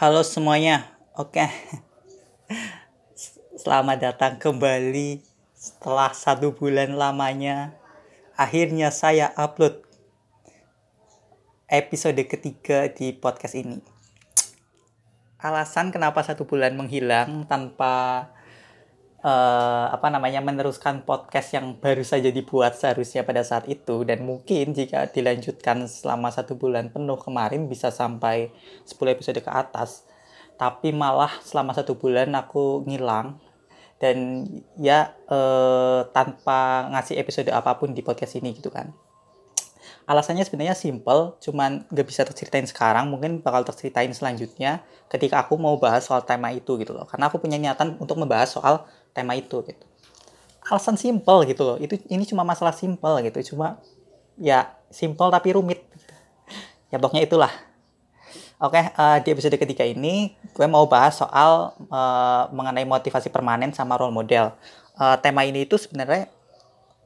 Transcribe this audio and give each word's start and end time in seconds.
Halo 0.00 0.24
semuanya, 0.24 0.96
oke. 1.12 1.44
Selamat 3.60 4.00
datang 4.00 4.40
kembali 4.40 5.20
setelah 5.52 6.16
satu 6.16 6.56
bulan 6.56 6.96
lamanya. 6.96 7.76
Akhirnya 8.32 8.88
saya 8.96 9.28
upload 9.36 9.84
episode 11.68 12.16
ketiga 12.24 12.88
di 12.88 13.12
podcast 13.12 13.52
ini. 13.52 13.84
Alasan 15.36 15.92
kenapa 15.92 16.24
satu 16.24 16.48
bulan 16.48 16.80
menghilang 16.80 17.44
tanpa 17.44 18.32
uh, 19.20 19.86
apa 19.92 20.08
namanya 20.08 20.40
meneruskan 20.40 21.04
podcast 21.04 21.52
yang 21.56 21.76
baru 21.76 22.04
saja 22.04 22.28
dibuat 22.32 22.76
seharusnya 22.76 23.24
pada 23.24 23.44
saat 23.44 23.68
itu. 23.68 24.02
Dan 24.04 24.24
mungkin 24.24 24.72
jika 24.72 25.08
dilanjutkan 25.08 25.84
selama 25.88 26.32
satu 26.32 26.56
bulan 26.56 26.88
penuh 26.92 27.20
kemarin 27.20 27.68
bisa 27.68 27.92
sampai 27.92 28.52
10 28.88 28.96
episode 29.14 29.40
ke 29.40 29.50
atas. 29.50 30.04
Tapi 30.56 30.92
malah 30.92 31.32
selama 31.40 31.72
satu 31.72 31.96
bulan 31.96 32.32
aku 32.36 32.84
ngilang. 32.88 33.40
Dan 34.00 34.48
ya 34.80 35.12
uh, 35.28 36.08
tanpa 36.16 36.88
ngasih 36.88 37.20
episode 37.20 37.52
apa 37.52 37.76
pun 37.76 37.92
di 37.92 38.00
podcast 38.00 38.40
ini 38.40 38.56
gitu 38.56 38.72
kan. 38.72 38.92
Alasannya 40.08 40.42
sebenarnya 40.42 40.74
simple 40.74 41.38
cuman 41.38 41.86
gak 41.86 42.06
bisa 42.08 42.26
terceritain 42.26 42.66
sekarang. 42.66 43.06
Mungkin 43.12 43.44
bakal 43.44 43.62
terceritain 43.62 44.10
selanjutnya 44.10 44.82
ketika 45.06 45.44
aku 45.44 45.54
mau 45.54 45.76
bahas 45.78 46.02
soal 46.02 46.24
tema 46.26 46.50
itu 46.50 46.80
gitu 46.80 46.90
loh. 46.96 47.06
Karena 47.06 47.30
aku 47.30 47.38
punya 47.38 47.60
niatan 47.60 47.94
untuk 48.00 48.18
membahas 48.18 48.50
soal 48.50 48.88
tema 49.12 49.36
itu 49.36 49.62
gitu. 49.64 49.84
Alasan 50.66 50.94
simple 50.94 51.46
gitu 51.50 51.62
loh. 51.66 51.76
Itu 51.82 51.98
ini 52.06 52.22
cuma 52.28 52.46
masalah 52.46 52.74
simple 52.74 53.20
gitu. 53.26 53.54
Cuma 53.54 53.82
ya 54.38 54.70
simple 54.90 55.28
tapi 55.30 55.54
rumit. 55.54 55.82
Ya 56.90 56.98
pokoknya 56.98 57.26
itulah. 57.26 57.52
Oke 58.60 58.76
uh, 58.76 59.16
di 59.24 59.28
episode 59.32 59.56
ketiga 59.56 59.88
ini 59.88 60.36
gue 60.52 60.66
mau 60.68 60.84
bahas 60.84 61.16
soal 61.16 61.72
uh, 61.88 62.44
mengenai 62.52 62.84
motivasi 62.84 63.32
permanen 63.32 63.72
sama 63.72 63.96
role 63.96 64.12
model. 64.12 64.52
Uh, 65.00 65.16
tema 65.16 65.48
ini 65.48 65.64
itu 65.64 65.80
sebenarnya 65.80 66.28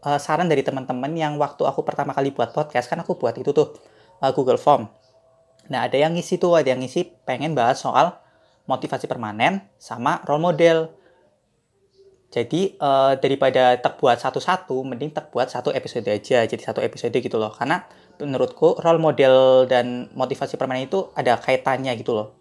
uh, 0.03 0.19
saran 0.19 0.51
dari 0.51 0.67
teman-teman 0.67 1.15
yang 1.15 1.39
waktu 1.39 1.63
aku 1.63 1.87
pertama 1.87 2.11
kali 2.11 2.35
buat 2.35 2.51
podcast 2.51 2.91
kan 2.91 2.99
aku 3.07 3.15
buat 3.15 3.39
itu 3.39 3.55
tuh 3.55 3.71
uh, 4.19 4.35
Google 4.35 4.59
Form. 4.59 4.91
Nah 5.71 5.87
ada 5.87 5.95
yang 5.95 6.19
ngisi 6.19 6.43
tuh 6.43 6.59
ada 6.59 6.75
yang 6.75 6.83
ngisi 6.83 7.07
pengen 7.23 7.55
bahas 7.55 7.79
soal 7.79 8.19
motivasi 8.67 9.07
permanen 9.07 9.63
sama 9.79 10.27
role 10.27 10.43
model 10.43 10.91
jadi 12.35 12.75
uh, 12.83 13.15
daripada 13.15 13.79
terbuat 13.79 14.19
satu-satu, 14.19 14.75
mending 14.83 15.15
terbuat 15.15 15.55
satu 15.55 15.71
episode 15.71 16.03
aja. 16.11 16.43
Jadi 16.43 16.59
satu 16.67 16.83
episode 16.83 17.15
gitu 17.15 17.39
loh. 17.39 17.55
Karena 17.55 17.87
menurutku 18.19 18.83
role 18.83 18.99
model 18.99 19.71
dan 19.71 20.11
motivasi 20.11 20.59
permanen 20.59 20.91
itu 20.91 21.15
ada 21.15 21.39
kaitannya 21.39 21.95
gitu 21.95 22.11
loh. 22.11 22.35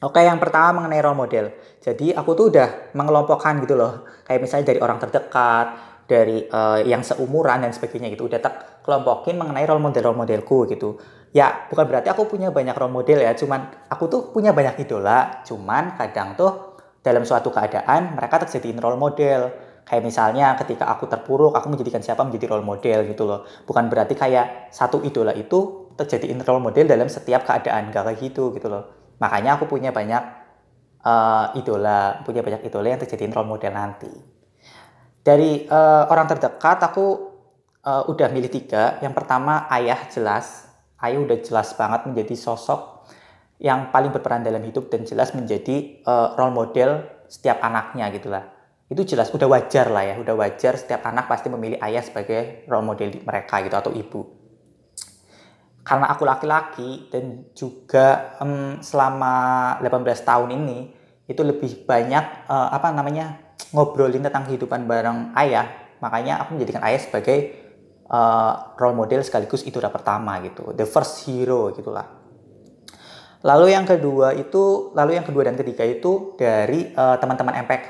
Oke, 0.00 0.24
yang 0.24 0.40
pertama 0.40 0.80
mengenai 0.80 1.04
role 1.04 1.20
model. 1.20 1.52
Jadi 1.84 2.16
aku 2.16 2.32
tuh 2.32 2.48
udah 2.48 2.96
mengelompokkan 2.96 3.60
gitu 3.60 3.76
loh. 3.76 4.08
Kayak 4.24 4.40
misalnya 4.40 4.66
dari 4.72 4.80
orang 4.80 4.96
terdekat, 4.96 5.66
dari 6.08 6.48
uh, 6.48 6.80
yang 6.80 7.04
seumuran 7.04 7.60
dan 7.60 7.76
sebagainya 7.76 8.08
gitu. 8.08 8.24
Udah 8.24 8.40
tak 8.40 8.80
kelompokin 8.88 9.36
mengenai 9.36 9.68
role 9.68 9.84
model 9.84 10.00
role 10.00 10.16
modelku 10.16 10.64
gitu. 10.64 10.96
Ya, 11.36 11.68
bukan 11.68 11.84
berarti 11.84 12.08
aku 12.08 12.24
punya 12.24 12.48
banyak 12.48 12.72
role 12.72 12.92
model 12.92 13.20
ya, 13.20 13.32
cuman 13.32 13.68
aku 13.88 14.04
tuh 14.04 14.20
punya 14.36 14.52
banyak 14.52 14.84
idola, 14.84 15.40
cuman 15.44 15.96
kadang 15.96 16.36
tuh 16.36 16.71
dalam 17.02 17.26
suatu 17.26 17.50
keadaan 17.50 18.14
mereka 18.16 18.46
terjadiin 18.46 18.78
role 18.78 18.96
model. 18.96 19.50
Kayak 19.82 20.02
misalnya 20.06 20.54
ketika 20.54 20.86
aku 20.86 21.10
terpuruk 21.10 21.58
aku 21.58 21.66
menjadikan 21.66 21.98
siapa 21.98 22.22
menjadi 22.22 22.54
role 22.54 22.62
model 22.62 23.02
gitu 23.10 23.26
loh. 23.26 23.42
Bukan 23.66 23.90
berarti 23.90 24.14
kayak 24.14 24.70
satu 24.70 25.02
idola 25.02 25.34
itu 25.34 25.90
terjadiin 25.98 26.38
role 26.46 26.62
model 26.62 26.86
dalam 26.86 27.10
setiap 27.10 27.42
keadaan 27.42 27.90
gak 27.90 28.06
kayak 28.06 28.18
gitu 28.22 28.54
gitu 28.54 28.70
loh. 28.70 29.14
Makanya 29.18 29.58
aku 29.58 29.66
punya 29.66 29.90
banyak 29.90 30.22
uh, 31.02 31.58
idola 31.58 32.22
punya 32.22 32.46
banyak 32.46 32.62
idola 32.62 32.86
yang 32.94 33.02
terjadiin 33.02 33.34
role 33.34 33.50
model 33.50 33.74
nanti. 33.74 34.12
Dari 35.22 35.66
uh, 35.66 36.06
orang 36.10 36.30
terdekat 36.30 36.78
aku 36.82 37.06
uh, 37.82 38.06
udah 38.06 38.30
milih 38.30 38.50
tiga. 38.50 39.02
Yang 39.02 39.14
pertama 39.18 39.66
ayah 39.74 39.98
jelas. 40.06 40.70
Ayah 41.02 41.18
udah 41.18 41.38
jelas 41.42 41.74
banget 41.74 42.06
menjadi 42.06 42.38
sosok 42.38 42.91
yang 43.62 43.94
paling 43.94 44.10
berperan 44.10 44.42
dalam 44.42 44.60
hidup 44.66 44.90
dan 44.90 45.06
jelas 45.06 45.30
menjadi 45.38 46.02
uh, 46.02 46.34
role 46.34 46.50
model 46.50 47.06
setiap 47.30 47.62
anaknya 47.62 48.10
gitulah 48.10 48.44
itu 48.92 49.16
jelas 49.16 49.32
udah 49.32 49.48
wajar 49.48 49.88
lah 49.88 50.04
ya 50.04 50.14
udah 50.20 50.36
wajar 50.36 50.76
setiap 50.76 51.08
anak 51.08 51.24
pasti 51.24 51.48
memilih 51.48 51.80
ayah 51.80 52.04
sebagai 52.04 52.68
role 52.68 52.84
model 52.84 53.08
mereka 53.24 53.64
gitu 53.64 53.72
atau 53.72 53.88
ibu. 53.88 54.20
Karena 55.82 56.12
aku 56.12 56.22
laki-laki 56.28 57.08
dan 57.08 57.48
juga 57.56 58.36
um, 58.38 58.84
selama 58.84 59.34
18 59.80 60.28
tahun 60.28 60.50
ini 60.60 60.78
itu 61.24 61.40
lebih 61.40 61.88
banyak 61.88 62.52
uh, 62.52 62.68
apa 62.68 62.92
namanya 62.92 63.56
ngobrolin 63.72 64.20
tentang 64.20 64.44
kehidupan 64.44 64.84
bareng 64.84 65.32
ayah. 65.40 65.96
Makanya 66.04 66.44
aku 66.44 66.60
menjadikan 66.60 66.84
ayah 66.84 67.00
sebagai 67.00 67.62
uh, 68.12 68.76
role 68.76 68.94
model 68.94 69.24
sekaligus 69.24 69.64
idola 69.64 69.88
pertama 69.88 70.36
gitu 70.44 70.76
the 70.76 70.84
first 70.84 71.24
hero 71.24 71.72
gitulah 71.72 72.21
Lalu 73.42 73.74
yang 73.74 73.82
kedua 73.82 74.38
itu, 74.38 74.94
lalu 74.94 75.18
yang 75.18 75.26
kedua 75.26 75.50
dan 75.50 75.58
ketiga 75.58 75.82
itu 75.82 76.38
dari 76.38 76.94
uh, 76.94 77.18
teman-teman 77.18 77.58
MPK. 77.66 77.88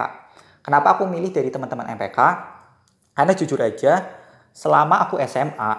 Kenapa 0.64 0.96
aku 0.96 1.04
milih 1.04 1.28
dari 1.28 1.52
teman-teman 1.52 1.92
MPK? 1.92 2.18
Karena 3.12 3.32
jujur 3.36 3.60
aja, 3.60 4.00
selama 4.56 5.04
aku 5.04 5.20
SMA, 5.28 5.72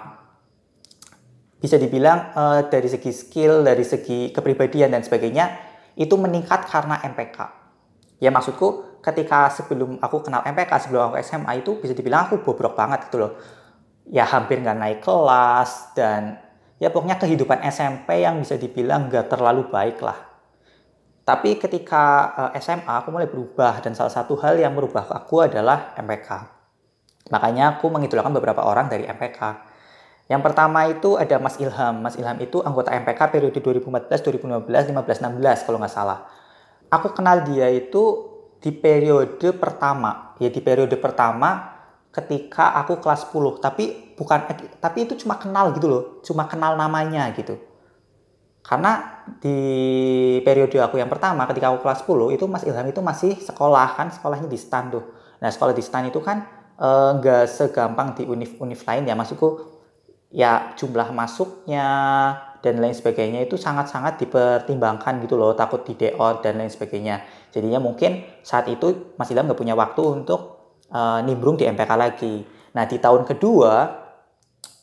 bisa 1.57 1.81
dibilang 1.81 2.35
uh, 2.37 2.61
dari 2.69 2.85
segi 2.85 3.09
skill, 3.09 3.65
dari 3.65 3.81
segi 3.81 4.29
kepribadian 4.29 4.93
dan 4.93 5.01
sebagainya, 5.01 5.49
itu 5.97 6.13
meningkat 6.21 6.69
karena 6.69 7.01
MPK. 7.01 7.37
Ya 8.21 8.29
maksudku, 8.29 9.01
ketika 9.01 9.49
sebelum 9.49 9.97
aku 9.97 10.21
kenal 10.21 10.45
MPK, 10.45 10.69
sebelum 10.85 11.09
aku 11.09 11.15
SMA 11.25 11.65
itu 11.65 11.81
bisa 11.81 11.97
dibilang 11.97 12.29
aku 12.29 12.45
bobrok 12.45 12.77
banget 12.77 13.09
gitu 13.09 13.25
loh. 13.25 13.33
Ya 14.05 14.27
hampir 14.27 14.61
nggak 14.61 14.77
naik 14.77 14.99
kelas 15.01 15.97
dan 15.97 16.37
ya 16.77 16.89
pokoknya 16.89 17.17
kehidupan 17.21 17.61
SMP 17.69 18.25
yang 18.25 18.41
bisa 18.41 18.57
dibilang 18.57 19.09
gak 19.09 19.29
terlalu 19.29 19.69
baik 19.69 20.01
lah. 20.01 20.33
Tapi 21.23 21.55
ketika 21.55 22.03
eh, 22.51 22.59
SMA 22.59 22.89
aku 22.99 23.09
mulai 23.11 23.31
berubah 23.31 23.79
dan 23.79 23.95
salah 23.95 24.11
satu 24.11 24.35
hal 24.43 24.59
yang 24.59 24.75
merubah 24.75 25.07
aku 25.07 25.47
adalah 25.47 25.95
MPK. 25.95 26.29
Makanya 27.31 27.79
aku 27.79 27.87
mengidolakan 27.87 28.35
beberapa 28.35 28.67
orang 28.67 28.91
dari 28.91 29.07
MPK. 29.07 29.71
Yang 30.27 30.41
pertama 30.43 30.87
itu 30.91 31.15
ada 31.15 31.39
Mas 31.39 31.55
Ilham. 31.59 32.03
Mas 32.03 32.19
Ilham 32.19 32.35
itu 32.43 32.59
anggota 32.59 32.91
MPK 32.91 33.31
periode 33.31 33.59
2014, 33.59 34.19
2015, 34.19 34.91
15, 34.91 35.39
16 35.39 35.65
kalau 35.67 35.77
nggak 35.79 35.93
salah. 35.93 36.27
Aku 36.91 37.15
kenal 37.15 37.47
dia 37.47 37.71
itu 37.71 38.33
di 38.59 38.75
periode 38.75 39.55
pertama. 39.55 40.35
Ya 40.43 40.51
di 40.51 40.59
periode 40.59 40.95
pertama 40.99 41.71
ketika 42.11 42.75
aku 42.83 42.99
kelas 42.99 43.31
10 43.31 43.63
tapi 43.63 44.02
bukan 44.13 44.39
tapi 44.77 45.05
itu 45.05 45.13
cuma 45.25 45.35
kenal 45.41 45.73
gitu 45.75 45.87
loh 45.89 46.03
cuma 46.25 46.45
kenal 46.47 46.77
namanya 46.77 47.29
gitu. 47.35 47.57
Karena 48.63 49.19
di 49.43 49.59
periode 50.39 50.79
aku 50.79 50.95
yang 50.95 51.11
pertama 51.11 51.43
ketika 51.51 51.67
aku 51.67 51.83
kelas 51.83 51.99
10 52.07 52.39
itu 52.39 52.45
Mas 52.47 52.63
Ilham 52.63 52.87
itu 52.87 53.03
masih 53.03 53.35
sekolah 53.35 53.99
kan 53.99 54.07
sekolahnya 54.07 54.47
di 54.47 54.55
stan 54.55 54.87
tuh. 54.87 55.03
Nah 55.43 55.51
sekolah 55.51 55.75
di 55.75 55.83
stan 55.83 56.07
itu 56.07 56.23
kan 56.23 56.47
enggak 56.79 57.43
eh, 57.43 57.51
segampang 57.51 58.15
di 58.15 58.23
univ-univ 58.23 58.79
lain 58.87 59.03
ya. 59.03 59.19
Maksudku 59.19 59.47
ya 60.31 60.71
jumlah 60.79 61.11
masuknya 61.11 61.87
dan 62.63 62.79
lain 62.79 62.95
sebagainya 62.95 63.43
itu 63.43 63.59
sangat-sangat 63.59 64.23
dipertimbangkan 64.23 65.19
gitu 65.27 65.35
loh 65.35 65.51
takut 65.51 65.83
di 65.83 65.99
deot 65.99 66.39
dan 66.39 66.55
lain 66.55 66.71
sebagainya. 66.71 67.19
Jadinya 67.51 67.83
mungkin 67.83 68.23
saat 68.47 68.71
itu 68.71 69.11
Mas 69.19 69.27
Ilham 69.27 69.51
nggak 69.51 69.59
punya 69.59 69.75
waktu 69.75 69.99
untuk 70.23 70.71
uh, 70.87 71.19
nimbrung 71.19 71.59
di 71.59 71.67
MPK 71.67 71.91
lagi. 71.99 72.47
Nah 72.71 72.87
di 72.87 72.95
tahun 72.95 73.27
kedua 73.27 74.02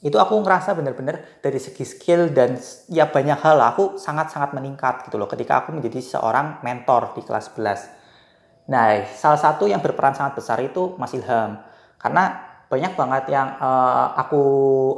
itu 0.00 0.16
aku 0.16 0.41
ngerasa 0.41 0.72
bener-bener 0.72 1.21
dari 1.44 1.61
segi 1.61 1.84
skill 1.84 2.33
dan 2.33 2.56
ya 2.88 3.12
banyak 3.12 3.37
hal 3.37 3.61
aku 3.61 4.00
sangat-sangat 4.00 4.56
meningkat 4.56 5.05
gitu 5.05 5.21
loh 5.21 5.28
ketika 5.28 5.60
aku 5.60 5.77
menjadi 5.77 6.01
seorang 6.01 6.65
mentor 6.65 7.13
di 7.13 7.21
kelas 7.21 7.53
11. 7.53 8.72
Nah 8.72 9.04
salah 9.13 9.41
satu 9.41 9.69
yang 9.69 9.84
berperan 9.84 10.16
sangat 10.16 10.41
besar 10.41 10.57
itu 10.65 10.97
Mas 10.97 11.13
Ilham 11.13 11.60
karena 12.01 12.48
banyak 12.71 12.95
banget 12.95 13.25
yang 13.34 13.60
uh, 13.60 14.15
aku 14.16 14.42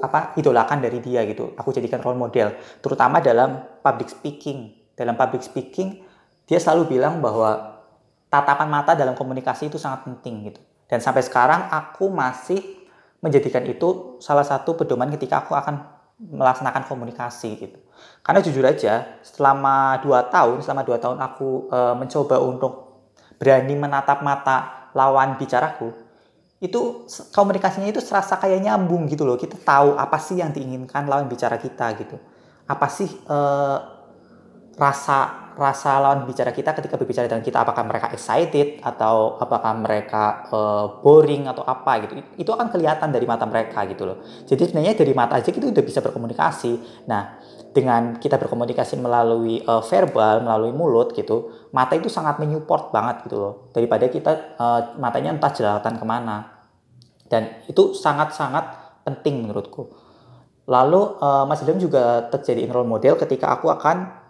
apa 0.04 0.38
idolakan 0.38 0.78
dari 0.78 1.02
dia 1.02 1.26
gitu. 1.26 1.50
Aku 1.58 1.74
jadikan 1.74 1.98
role 1.98 2.20
model 2.20 2.54
terutama 2.78 3.18
dalam 3.18 3.58
public 3.82 4.06
speaking. 4.06 4.70
Dalam 4.94 5.18
public 5.18 5.42
speaking 5.42 5.98
dia 6.46 6.62
selalu 6.62 6.94
bilang 6.94 7.18
bahwa 7.18 7.80
tatapan 8.30 8.68
mata 8.70 8.92
dalam 8.94 9.12
komunikasi 9.18 9.66
itu 9.66 9.82
sangat 9.82 10.06
penting 10.06 10.52
gitu 10.52 10.60
dan 10.92 11.00
sampai 11.00 11.24
sekarang 11.24 11.72
aku 11.72 12.12
masih 12.12 12.60
menjadikan 13.22 13.62
itu 13.64 14.18
salah 14.18 14.42
satu 14.42 14.74
pedoman 14.74 15.08
ketika 15.14 15.46
aku 15.46 15.54
akan 15.54 16.02
melaksanakan 16.18 16.86
komunikasi 16.90 17.54
gitu. 17.56 17.78
Karena 18.22 18.42
jujur 18.42 18.62
aja, 18.66 19.18
selama 19.22 20.02
dua 20.02 20.26
tahun, 20.26 20.62
selama 20.62 20.82
dua 20.82 20.98
tahun 20.98 21.18
aku 21.18 21.70
e, 21.70 21.78
mencoba 21.98 22.36
untuk 22.42 22.72
berani 23.38 23.74
menatap 23.74 24.22
mata 24.22 24.90
lawan 24.94 25.38
bicaraku, 25.38 25.90
itu 26.62 27.06
komunikasinya 27.34 27.90
itu 27.90 27.98
serasa 27.98 28.38
kayak 28.38 28.62
nyambung 28.62 29.10
gitu 29.10 29.26
loh. 29.26 29.38
Kita 29.38 29.58
tahu 29.58 29.98
apa 29.98 30.18
sih 30.22 30.38
yang 30.38 30.54
diinginkan 30.54 31.10
lawan 31.10 31.26
bicara 31.26 31.58
kita 31.58 31.94
gitu. 31.98 32.18
Apa 32.70 32.86
sih 32.86 33.10
e, 33.10 33.38
rasa 34.82 35.18
rasa 35.52 36.00
lawan 36.00 36.24
bicara 36.24 36.50
kita 36.50 36.72
ketika 36.72 36.96
berbicara 36.96 37.28
dengan 37.28 37.44
kita 37.44 37.60
apakah 37.60 37.84
mereka 37.84 38.08
excited 38.10 38.80
atau 38.80 39.36
apakah 39.36 39.76
mereka 39.76 40.48
uh, 40.48 40.86
boring 41.04 41.46
atau 41.46 41.62
apa 41.62 42.08
gitu. 42.08 42.12
Itu 42.40 42.50
akan 42.56 42.72
kelihatan 42.72 43.12
dari 43.12 43.28
mata 43.28 43.44
mereka 43.44 43.84
gitu 43.84 44.08
loh. 44.08 44.24
Jadi 44.48 44.72
sebenarnya 44.72 44.96
dari 44.96 45.12
mata 45.12 45.38
aja 45.38 45.52
kita 45.52 45.68
udah 45.68 45.84
bisa 45.84 46.00
berkomunikasi. 46.00 47.04
Nah 47.06 47.36
dengan 47.72 48.16
kita 48.20 48.36
berkomunikasi 48.40 49.00
melalui 49.00 49.60
uh, 49.64 49.84
verbal 49.84 50.44
melalui 50.44 50.72
mulut 50.76 51.16
gitu 51.16 51.68
mata 51.72 51.96
itu 51.96 52.08
sangat 52.08 52.40
menyupport 52.40 52.88
banget 52.88 53.28
gitu 53.28 53.36
loh. 53.36 53.54
Daripada 53.76 54.08
kita 54.08 54.56
uh, 54.56 54.80
matanya 54.96 55.36
entah 55.36 55.52
jelalatan 55.52 56.00
ke 56.00 56.04
mana. 56.04 56.64
Dan 57.28 57.64
itu 57.64 57.96
sangat-sangat 57.96 58.96
penting 59.04 59.44
menurutku. 59.44 59.88
Lalu 60.68 61.00
uh, 61.18 61.44
Mas 61.48 61.64
Ilham 61.64 61.80
juga 61.80 62.28
terjadi 62.28 62.68
role 62.70 62.86
model 62.88 63.16
ketika 63.18 63.56
aku 63.56 63.72
akan 63.72 64.21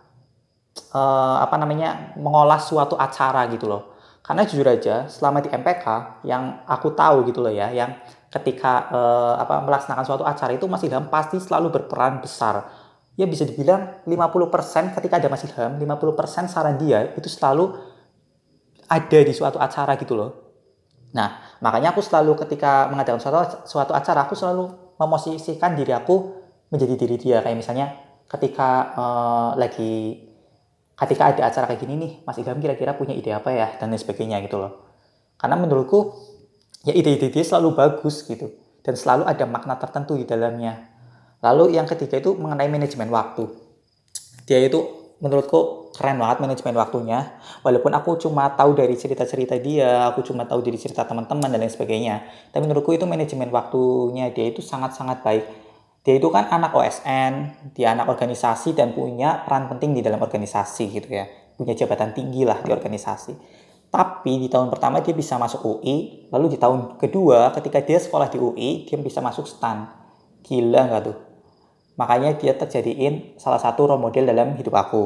uh, 0.93 1.37
apa 1.41 1.57
namanya 1.61 2.17
mengolah 2.17 2.61
suatu 2.61 2.97
acara 2.97 3.49
gitu 3.53 3.69
loh. 3.69 3.93
Karena 4.23 4.47
jujur 4.47 4.65
aja 4.65 5.11
selama 5.11 5.43
di 5.43 5.51
MPK 5.51 5.85
yang 6.23 6.63
aku 6.65 6.95
tahu 6.95 7.27
gitu 7.27 7.43
loh 7.43 7.51
ya, 7.51 7.75
yang 7.75 7.99
ketika 8.33 8.89
uh, 8.89 9.35
apa 9.37 9.61
melaksanakan 9.67 10.05
suatu 10.07 10.25
acara 10.25 10.55
itu 10.55 10.65
Mas 10.71 10.81
Ilham 10.87 11.11
pasti 11.11 11.37
selalu 11.43 11.69
berperan 11.75 12.23
besar. 12.23 12.65
Ya 13.13 13.29
bisa 13.29 13.45
dibilang 13.45 14.01
50% 14.09 14.97
ketika 14.97 15.21
ada 15.21 15.29
Mas 15.29 15.45
Ilham, 15.45 15.77
50% 15.77 16.49
saran 16.49 16.81
dia 16.81 17.13
itu 17.13 17.29
selalu 17.29 17.77
ada 18.89 19.19
di 19.21 19.33
suatu 19.37 19.61
acara 19.61 20.01
gitu 20.01 20.17
loh. 20.17 20.31
Nah, 21.13 21.61
makanya 21.61 21.93
aku 21.93 22.01
selalu 22.01 22.41
ketika 22.41 22.89
mengadakan 22.89 23.21
suatu 23.21 23.69
suatu 23.69 23.93
acara 23.93 24.25
aku 24.25 24.33
selalu 24.33 24.97
memosisikan 24.97 25.77
diri 25.77 25.93
aku 25.93 26.41
menjadi 26.73 26.95
diri 26.97 27.17
dia 27.21 27.39
kayak 27.45 27.59
misalnya 27.59 27.93
ketika 28.25 28.97
uh, 28.97 29.51
lagi 29.61 30.32
ketika 31.03 31.35
ada 31.35 31.51
acara 31.51 31.67
kayak 31.67 31.83
gini 31.83 31.95
nih 31.99 32.13
Mas 32.23 32.39
Ilham 32.39 32.63
kira-kira 32.63 32.95
punya 32.95 33.13
ide 33.13 33.35
apa 33.35 33.51
ya 33.51 33.69
dan 33.77 33.91
lain 33.91 33.99
sebagainya 33.99 34.39
gitu 34.47 34.63
loh. 34.63 34.87
Karena 35.37 35.59
menurutku 35.59 36.15
ya 36.87 36.95
ide-ide 36.95 37.35
dia 37.35 37.43
selalu 37.43 37.75
bagus 37.75 38.23
gitu 38.23 38.55
dan 38.87 38.95
selalu 38.95 39.27
ada 39.27 39.45
makna 39.47 39.75
tertentu 39.77 40.15
di 40.15 40.23
dalamnya. 40.23 40.91
Lalu 41.43 41.75
yang 41.75 41.91
ketiga 41.91 42.23
itu 42.23 42.39
mengenai 42.39 42.71
manajemen 42.71 43.11
waktu. 43.11 43.51
Dia 44.47 44.63
itu 44.63 44.79
menurutku 45.19 45.91
keren 45.95 46.19
banget 46.19 46.39
manajemen 46.43 46.75
waktunya. 46.79 47.35
Walaupun 47.67 47.95
aku 47.95 48.19
cuma 48.19 48.51
tahu 48.55 48.75
dari 48.75 48.95
cerita-cerita 48.95 49.59
dia 49.59 50.07
aku 50.11 50.23
cuma 50.23 50.47
tahu 50.47 50.63
dari 50.63 50.79
cerita 50.79 51.03
teman-teman 51.07 51.51
dan 51.51 51.63
lain 51.63 51.71
sebagainya 51.71 52.27
tapi 52.51 52.67
menurutku 52.67 52.91
itu 52.91 53.07
manajemen 53.07 53.55
waktunya 53.55 54.35
dia 54.35 54.51
itu 54.51 54.59
sangat-sangat 54.59 55.23
baik 55.23 55.45
dia 56.03 56.19
itu 56.19 56.29
kan 56.35 56.51
anak 56.51 56.75
OSN, 56.75 57.33
dia 57.79 57.95
anak 57.95 58.11
organisasi 58.11 58.75
dan 58.75 58.91
punya 58.91 59.47
peran 59.47 59.71
penting 59.71 59.95
di 59.95 60.03
dalam 60.03 60.19
organisasi 60.19 60.91
gitu 60.91 61.07
ya. 61.07 61.31
Punya 61.55 61.79
jabatan 61.79 62.11
tinggi 62.11 62.43
lah 62.43 62.59
di 62.59 62.75
organisasi. 62.75 63.39
Tapi 63.87 64.43
di 64.43 64.49
tahun 64.51 64.67
pertama 64.67 64.99
dia 64.99 65.15
bisa 65.15 65.39
masuk 65.39 65.63
UI, 65.63 66.27
lalu 66.35 66.57
di 66.57 66.59
tahun 66.59 66.99
kedua 66.99 67.55
ketika 67.55 67.79
dia 67.87 68.03
sekolah 68.03 68.27
di 68.35 68.39
UI, 68.41 68.71
dia 68.89 68.99
bisa 68.99 69.23
masuk 69.23 69.47
STAN. 69.47 69.95
Gila 70.43 70.91
nggak 70.91 71.03
tuh? 71.07 71.17
Makanya 71.95 72.35
dia 72.35 72.59
terjadiin 72.59 73.39
salah 73.39 73.63
satu 73.63 73.95
role 73.95 74.03
model 74.03 74.27
dalam 74.27 74.59
hidup 74.59 74.75
aku. 74.75 75.03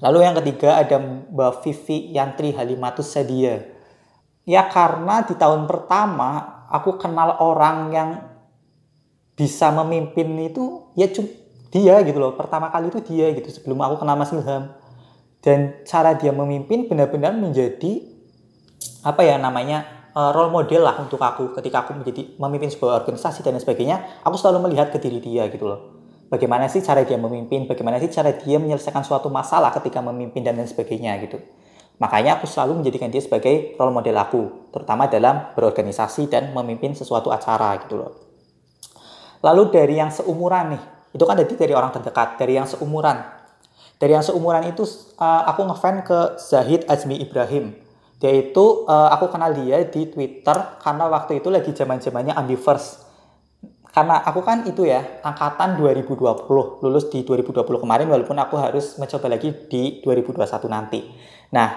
Lalu 0.00 0.24
yang 0.24 0.32
ketiga 0.40 0.80
ada 0.80 0.96
Mbak 0.96 1.60
Vivi 1.60 2.16
Yantri 2.16 2.56
Halimatus 2.56 3.12
Sadia. 3.12 3.60
Ya 4.48 4.64
karena 4.72 5.28
di 5.28 5.36
tahun 5.36 5.68
pertama 5.68 6.64
aku 6.72 6.96
kenal 6.96 7.36
orang 7.42 7.78
yang 7.92 8.10
bisa 9.40 9.72
memimpin 9.72 10.28
itu 10.36 10.92
ya 10.92 11.08
dia 11.72 11.96
gitu 12.04 12.18
loh. 12.20 12.36
Pertama 12.36 12.68
kali 12.68 12.92
itu 12.92 13.00
dia 13.00 13.32
gitu 13.32 13.48
sebelum 13.48 13.80
aku 13.80 14.04
kenal 14.04 14.20
Mas 14.20 14.36
Ilham. 14.36 14.76
Dan 15.40 15.80
cara 15.88 16.12
dia 16.12 16.28
memimpin 16.36 16.84
benar-benar 16.84 17.32
menjadi 17.32 18.04
apa 19.00 19.24
ya 19.24 19.40
namanya 19.40 20.12
uh, 20.12 20.36
role 20.36 20.52
model 20.52 20.84
lah 20.84 21.00
untuk 21.00 21.16
aku 21.16 21.56
ketika 21.56 21.88
aku 21.88 21.96
menjadi 21.96 22.36
memimpin 22.36 22.68
sebuah 22.68 23.00
organisasi 23.00 23.40
dan 23.40 23.56
sebagainya 23.56 24.20
aku 24.20 24.36
selalu 24.36 24.68
melihat 24.68 24.92
ke 24.92 25.00
diri 25.00 25.24
dia 25.24 25.48
gitu 25.48 25.64
loh. 25.64 25.96
Bagaimana 26.28 26.68
sih 26.68 26.84
cara 26.84 27.00
dia 27.08 27.16
memimpin 27.16 27.64
bagaimana 27.64 27.96
sih 27.96 28.12
cara 28.12 28.36
dia 28.36 28.60
menyelesaikan 28.60 29.00
suatu 29.00 29.32
masalah 29.32 29.72
ketika 29.72 30.04
memimpin 30.04 30.44
dan 30.44 30.60
lain 30.60 30.68
sebagainya 30.68 31.16
gitu. 31.24 31.40
Makanya 31.96 32.36
aku 32.36 32.44
selalu 32.44 32.84
menjadikan 32.84 33.08
dia 33.08 33.24
sebagai 33.24 33.72
role 33.80 33.96
model 33.96 34.20
aku 34.20 34.68
terutama 34.68 35.08
dalam 35.08 35.56
berorganisasi 35.56 36.28
dan 36.28 36.52
memimpin 36.52 36.92
sesuatu 36.92 37.32
acara 37.32 37.80
gitu 37.80 37.96
loh 37.96 38.29
Lalu 39.40 39.72
dari 39.72 39.96
yang 39.96 40.12
seumuran 40.12 40.76
nih, 40.76 40.82
itu 41.16 41.24
kan 41.24 41.36
jadi 41.36 41.54
dari 41.56 41.72
orang 41.72 41.90
terdekat, 41.96 42.36
dari 42.36 42.60
yang 42.60 42.68
seumuran. 42.68 43.24
Dari 44.00 44.12
yang 44.16 44.24
seumuran 44.24 44.68
itu 44.68 44.84
uh, 45.20 45.44
aku 45.48 45.64
ngefan 45.68 46.04
ke 46.04 46.40
Zahid 46.40 46.88
Azmi 46.88 47.20
Ibrahim. 47.20 47.76
Dia 48.20 48.32
itu 48.36 48.84
uh, 48.84 49.08
aku 49.12 49.32
kenal 49.32 49.56
dia 49.56 49.80
di 49.84 50.08
Twitter 50.08 50.56
karena 50.80 51.08
waktu 51.08 51.40
itu 51.40 51.48
lagi 51.48 51.72
zaman-zamannya 51.72 52.36
Ambiverse. 52.36 53.08
Karena 53.90 54.22
aku 54.22 54.46
kan 54.46 54.62
itu 54.70 54.86
ya, 54.86 55.02
angkatan 55.24 55.74
2020, 55.82 56.14
lulus 56.84 57.10
di 57.10 57.26
2020 57.26 57.66
kemarin 57.66 58.06
walaupun 58.06 58.38
aku 58.38 58.54
harus 58.54 58.94
mencoba 59.02 59.34
lagi 59.34 59.50
di 59.66 59.98
2021 60.06 60.46
nanti. 60.70 61.00
Nah, 61.50 61.68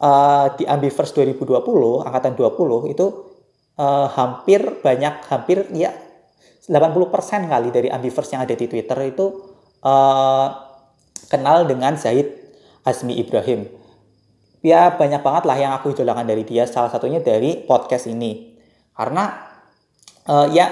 uh, 0.00 0.48
di 0.56 0.64
Ambiverse 0.64 1.12
2020, 1.12 2.08
angkatan 2.08 2.32
20 2.40 2.94
itu 2.94 3.06
uh, 3.76 4.08
hampir 4.16 4.80
banyak 4.80 5.28
hampir 5.28 5.68
ya 5.76 5.92
80% 6.68 7.48
kali 7.48 7.68
dari 7.72 7.88
Ambiverse 7.88 8.36
yang 8.36 8.44
ada 8.44 8.52
di 8.52 8.68
Twitter 8.68 8.98
itu 9.08 9.26
uh, 9.82 10.48
kenal 11.32 11.64
dengan 11.64 11.96
Zaid 11.96 12.28
Azmi 12.84 13.16
Ibrahim. 13.16 13.64
Ya 14.60 14.92
banyak 14.92 15.24
banget 15.24 15.44
lah 15.48 15.56
yang 15.56 15.72
aku 15.72 15.96
idolakan 15.96 16.28
dari 16.28 16.44
dia, 16.44 16.68
salah 16.68 16.92
satunya 16.92 17.24
dari 17.24 17.64
podcast 17.64 18.06
ini. 18.10 18.60
Karena 18.92 19.32
uh, 20.28 20.46
ya 20.52 20.68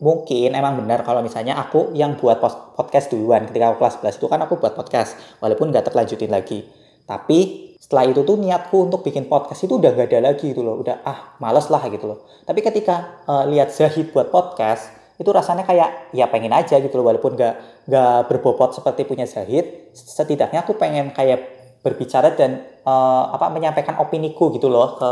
mungkin 0.00 0.52
emang 0.52 0.80
benar 0.80 1.04
kalau 1.04 1.24
misalnya 1.24 1.56
aku 1.56 1.96
yang 1.96 2.20
buat 2.20 2.40
podcast 2.76 3.12
duluan 3.12 3.48
ketika 3.48 3.72
aku 3.72 3.80
kelas 3.80 4.20
11 4.20 4.20
itu 4.20 4.26
kan 4.28 4.40
aku 4.44 4.60
buat 4.60 4.76
podcast 4.76 5.16
walaupun 5.40 5.72
nggak 5.72 5.88
terlanjutin 5.88 6.28
lagi 6.28 6.68
tapi 7.06 7.66
setelah 7.78 8.10
itu 8.10 8.26
tuh 8.26 8.34
niatku 8.34 8.90
untuk 8.90 9.06
bikin 9.06 9.30
podcast 9.30 9.62
itu 9.62 9.78
udah 9.78 9.94
gak 9.94 10.10
ada 10.10 10.34
lagi 10.34 10.50
gitu 10.50 10.66
loh. 10.66 10.82
Udah 10.82 11.06
ah 11.06 11.38
males 11.38 11.70
lah 11.70 11.86
gitu 11.86 12.10
loh. 12.10 12.26
Tapi 12.42 12.58
ketika 12.58 13.22
uh, 13.30 13.46
lihat 13.46 13.70
Zahid 13.70 14.10
buat 14.10 14.34
podcast 14.34 14.90
itu 15.16 15.30
rasanya 15.30 15.64
kayak 15.64 16.12
ya 16.12 16.26
pengen 16.28 16.52
aja 16.52 16.76
gitu 16.82 16.98
loh 16.98 17.08
walaupun 17.08 17.38
gak 17.38 17.86
gak 17.86 18.26
berbobot 18.26 18.74
seperti 18.74 19.06
punya 19.06 19.24
Zahid 19.24 19.94
setidaknya 19.94 20.66
aku 20.66 20.76
pengen 20.76 21.14
kayak 21.14 21.46
berbicara 21.80 22.34
dan 22.34 22.66
uh, 22.82 23.32
apa 23.32 23.54
menyampaikan 23.54 23.96
opiniku 24.02 24.50
gitu 24.50 24.66
loh 24.66 24.98
ke 24.98 25.10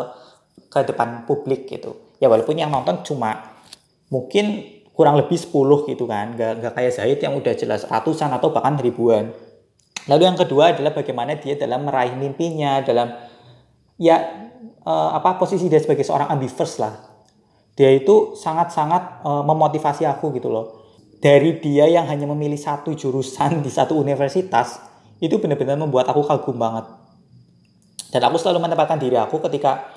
ke 0.74 0.80
depan 0.90 1.22
publik 1.30 1.70
gitu. 1.70 1.94
Ya 2.18 2.26
walaupun 2.26 2.58
yang 2.58 2.74
nonton 2.74 3.06
cuma 3.06 3.54
mungkin 4.10 4.66
kurang 4.98 5.14
lebih 5.14 5.38
10 5.38 5.54
gitu 5.94 6.10
kan. 6.10 6.34
Gak, 6.34 6.58
gak 6.58 6.72
kayak 6.74 6.90
Zahid 6.90 7.18
yang 7.22 7.38
udah 7.38 7.54
jelas 7.54 7.86
ratusan 7.86 8.34
atau 8.34 8.50
bahkan 8.50 8.74
ribuan 8.82 9.30
Lalu 10.04 10.22
yang 10.28 10.36
kedua 10.36 10.76
adalah 10.76 10.92
bagaimana 10.92 11.32
dia 11.40 11.56
dalam 11.56 11.88
meraih 11.88 12.12
mimpinya, 12.12 12.84
dalam 12.84 13.08
ya 13.96 14.20
uh, 14.84 15.10
apa 15.16 15.40
posisi 15.40 15.72
dia 15.72 15.80
sebagai 15.80 16.04
seorang 16.04 16.28
ambivers 16.28 16.76
lah. 16.76 16.92
Dia 17.74 17.90
itu 17.90 18.36
sangat-sangat 18.36 19.24
uh, 19.24 19.42
memotivasi 19.42 20.04
aku 20.04 20.30
gitu 20.36 20.52
loh. 20.52 20.84
Dari 21.24 21.56
dia 21.56 21.88
yang 21.88 22.04
hanya 22.04 22.28
memilih 22.28 22.60
satu 22.60 22.92
jurusan 22.92 23.64
di 23.64 23.72
satu 23.72 23.96
universitas, 23.96 24.76
itu 25.24 25.40
benar-benar 25.40 25.80
membuat 25.80 26.12
aku 26.12 26.20
kagum 26.20 26.60
banget. 26.60 26.84
Dan 28.12 28.28
aku 28.28 28.36
selalu 28.36 28.60
menempatkan 28.60 29.00
diri 29.00 29.16
aku 29.16 29.40
ketika 29.48 29.88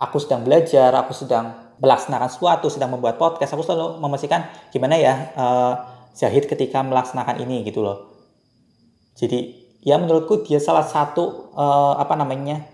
aku 0.00 0.16
sedang 0.16 0.48
belajar, 0.48 0.96
aku 0.96 1.12
sedang 1.12 1.76
melaksanakan 1.76 2.28
sesuatu, 2.32 2.72
sedang 2.72 2.96
membuat 2.96 3.20
podcast, 3.20 3.52
aku 3.52 3.62
selalu 3.62 4.00
memastikan 4.00 4.48
gimana 4.72 4.96
ya 4.96 5.28
uh, 5.36 5.72
Zahid 6.16 6.48
ketika 6.48 6.80
melaksanakan 6.80 7.44
ini 7.44 7.68
gitu 7.68 7.84
loh 7.84 8.11
jadi 9.16 9.54
ya 9.82 9.98
menurutku 9.98 10.46
dia 10.46 10.62
salah 10.62 10.86
satu 10.86 11.52
uh, 11.52 11.98
apa 11.98 12.14
namanya 12.14 12.64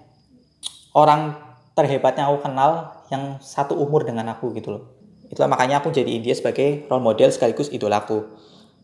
orang 0.92 1.34
terhebat 1.72 2.18
yang 2.18 2.34
aku 2.34 2.44
kenal 2.44 2.70
yang 3.08 3.40
satu 3.40 3.78
umur 3.78 4.04
dengan 4.04 4.28
aku 4.34 4.52
gitu 4.52 4.74
loh. 4.76 4.84
Itulah 5.28 5.48
makanya 5.48 5.80
aku 5.80 5.92
jadi 5.92 6.20
dia 6.20 6.34
sebagai 6.36 6.88
role 6.88 7.04
model 7.04 7.28
sekaligus 7.32 7.72
idolaku. 7.72 8.24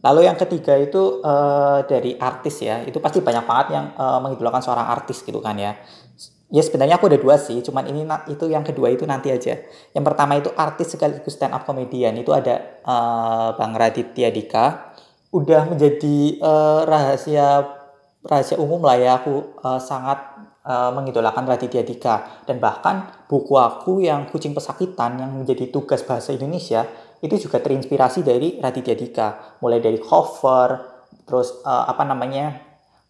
Lalu 0.04 0.28
yang 0.28 0.36
ketiga 0.36 0.76
itu 0.76 1.24
uh, 1.24 1.80
dari 1.88 2.20
artis 2.20 2.60
ya, 2.60 2.84
itu 2.84 3.00
pasti 3.00 3.24
banyak 3.24 3.48
banget 3.48 3.66
yang 3.72 3.86
uh, 3.96 4.20
mengidolakan 4.20 4.60
seorang 4.60 4.84
artis 4.84 5.24
gitu 5.24 5.40
kan 5.40 5.56
ya. 5.56 5.80
Ya 6.52 6.60
sebenarnya 6.60 7.00
aku 7.00 7.08
ada 7.08 7.16
dua 7.16 7.40
sih, 7.40 7.56
cuman 7.64 7.88
ini 7.88 8.04
itu 8.28 8.44
yang 8.52 8.60
kedua 8.60 8.92
itu 8.92 9.08
nanti 9.08 9.32
aja. 9.32 9.64
Yang 9.96 10.04
pertama 10.04 10.36
itu 10.36 10.52
artis 10.52 10.92
sekaligus 10.92 11.32
stand 11.32 11.56
up 11.56 11.64
comedian 11.64 12.20
itu 12.20 12.36
ada 12.36 12.84
uh, 12.84 13.56
Bang 13.56 13.72
Raditya 13.72 14.28
Dika 14.28 14.92
udah 15.34 15.66
menjadi 15.66 16.38
uh, 16.38 16.86
rahasia 16.86 17.66
rahasia 18.22 18.56
umum 18.56 18.78
lah 18.86 18.94
ya 18.94 19.18
aku 19.18 19.58
uh, 19.58 19.82
sangat 19.82 20.16
uh, 20.62 20.94
mengidolakan 20.94 21.42
Raditya 21.44 21.82
Dika 21.82 22.46
dan 22.46 22.62
bahkan 22.62 23.10
buku 23.26 23.58
aku 23.58 23.98
yang 23.98 24.30
Kucing 24.30 24.54
Pesakitan 24.54 25.18
yang 25.18 25.34
menjadi 25.34 25.74
tugas 25.74 26.06
bahasa 26.06 26.30
Indonesia 26.30 26.86
itu 27.18 27.34
juga 27.36 27.58
terinspirasi 27.58 28.22
dari 28.22 28.62
Raditya 28.62 28.94
Dika 28.94 29.58
mulai 29.58 29.82
dari 29.82 29.98
cover 29.98 30.94
terus 31.26 31.60
uh, 31.66 31.90
apa 31.90 32.06
namanya 32.06 32.54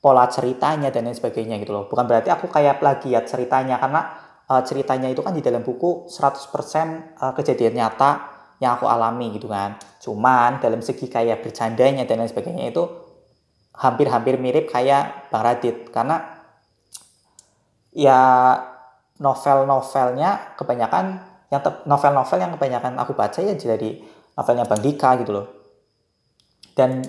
pola 0.01 0.29
ceritanya 0.29 0.93
dan 0.93 1.09
lain 1.09 1.17
sebagainya 1.17 1.57
gitu 1.61 1.73
loh. 1.73 1.89
Bukan 1.89 2.05
berarti 2.05 2.29
aku 2.29 2.49
kayak 2.49 2.81
plagiat 2.81 3.25
ceritanya 3.25 3.81
karena 3.81 4.01
uh, 4.49 4.61
ceritanya 4.61 5.09
itu 5.09 5.25
kan 5.25 5.33
di 5.33 5.41
dalam 5.41 5.65
buku 5.65 6.09
100% 6.13 7.21
uh, 7.21 7.33
kejadian 7.33 7.81
nyata 7.81 8.33
yang 8.61 8.77
aku 8.77 8.85
alami 8.85 9.33
gitu 9.33 9.49
kan. 9.49 9.81
Cuman 10.05 10.61
dalam 10.61 10.85
segi 10.85 11.09
kayak 11.09 11.41
bercandanya 11.41 12.05
dan 12.05 12.21
lain 12.21 12.29
sebagainya 12.29 12.69
itu 12.69 12.85
hampir-hampir 13.73 14.37
mirip 14.37 14.69
kayak 14.69 15.33
Bang 15.33 15.43
Radit 15.49 15.89
karena 15.89 16.45
ya 17.89 18.21
novel-novelnya 19.17 20.61
kebanyakan 20.61 21.25
yang 21.49 21.63
novel-novel 21.89 22.37
yang 22.37 22.53
kebanyakan 22.53 23.01
aku 23.01 23.17
baca 23.17 23.41
ya 23.41 23.57
jadi 23.57 24.05
novelnya 24.37 24.69
Bang 24.69 24.85
Dika 24.85 25.17
gitu 25.25 25.33
loh. 25.33 25.47
Dan 26.77 27.01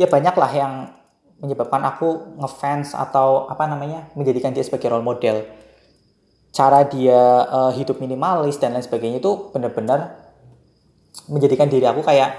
ya 0.00 0.08
banyak 0.08 0.32
lah 0.32 0.50
yang 0.56 0.72
menyebabkan 1.44 1.84
aku 1.84 2.40
ngefans 2.40 2.96
atau 2.96 3.50
apa 3.52 3.68
namanya 3.68 4.08
menjadikan 4.16 4.54
dia 4.56 4.64
sebagai 4.64 4.88
role 4.88 5.04
model 5.04 5.44
cara 6.52 6.84
dia 6.84 7.48
uh, 7.48 7.72
hidup 7.74 7.98
minimalis 7.98 8.60
dan 8.60 8.76
lain 8.76 8.84
sebagainya 8.84 9.18
itu 9.18 9.50
benar-benar 9.50 10.31
menjadikan 11.28 11.68
diri 11.68 11.84
aku 11.84 12.00
kayak 12.00 12.30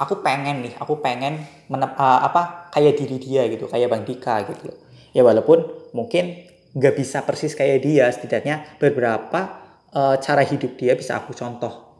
aku 0.00 0.24
pengen 0.24 0.64
nih 0.64 0.74
aku 0.78 1.00
pengen 1.02 1.40
menep, 1.66 1.92
uh, 1.98 2.20
apa 2.24 2.70
kayak 2.72 2.96
diri 2.96 3.16
dia 3.18 3.48
gitu 3.50 3.66
kayak 3.66 3.90
bang 3.90 4.04
Dika 4.06 4.46
gitu 4.48 4.70
ya 5.12 5.22
walaupun 5.26 5.90
mungkin 5.92 6.50
nggak 6.70 6.94
bisa 6.94 7.26
persis 7.26 7.58
kayak 7.58 7.82
dia 7.82 8.06
setidaknya 8.10 8.78
beberapa 8.78 9.60
uh, 9.90 10.16
cara 10.22 10.42
hidup 10.46 10.78
dia 10.78 10.94
bisa 10.94 11.18
aku 11.18 11.34
contoh. 11.34 11.90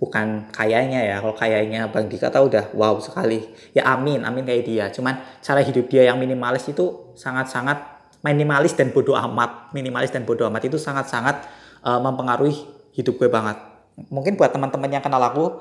Bukan 0.00 0.48
kayaknya 0.48 1.04
ya 1.04 1.16
kalau 1.20 1.36
kayaknya 1.36 1.92
Bang 1.92 2.08
Dika 2.08 2.32
tahu 2.32 2.48
udah 2.48 2.72
wow 2.72 2.96
sekali. 3.04 3.44
Ya 3.76 3.84
amin 3.90 4.24
amin 4.24 4.48
kayak 4.48 4.64
dia. 4.64 4.84
Cuman 4.88 5.20
cara 5.44 5.60
hidup 5.60 5.92
dia 5.92 6.08
yang 6.08 6.16
minimalis 6.16 6.64
itu 6.72 7.12
sangat-sangat 7.20 8.00
minimalis 8.24 8.72
dan 8.72 8.96
bodoh 8.96 9.18
amat. 9.18 9.76
Minimalis 9.76 10.08
dan 10.08 10.24
bodoh 10.24 10.48
amat 10.48 10.72
itu 10.72 10.80
sangat-sangat 10.80 11.44
uh, 11.84 12.00
mempengaruhi 12.00 12.56
hidup 12.96 13.20
gue 13.20 13.28
banget 13.28 13.69
mungkin 14.08 14.40
buat 14.40 14.54
teman-teman 14.54 14.88
yang 14.88 15.04
kenal 15.04 15.20
aku 15.20 15.60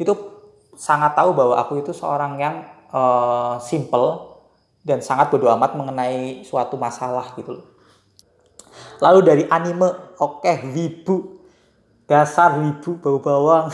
itu 0.00 0.12
sangat 0.74 1.12
tahu 1.14 1.36
bahwa 1.36 1.54
aku 1.60 1.84
itu 1.84 1.92
seorang 1.92 2.40
yang 2.40 2.64
uh, 2.90 3.60
simple 3.60 4.40
dan 4.84 5.00
sangat 5.00 5.28
bodoh 5.28 5.52
amat 5.54 5.76
mengenai 5.76 6.44
suatu 6.44 6.80
masalah 6.80 7.32
gitu 7.36 7.60
loh. 7.60 7.66
Lalu 9.00 9.20
dari 9.22 9.44
anime 9.50 10.16
oke 10.18 10.44
okay, 10.44 10.64
wibu 10.66 11.40
dasar 12.04 12.58
wibu 12.60 13.00
bau 13.00 13.18
bawang 13.22 13.66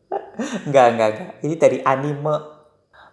enggak 0.66 0.86
enggak 0.94 1.08
enggak. 1.12 1.30
Ini 1.42 1.54
dari 1.56 1.78
anime. 1.84 2.36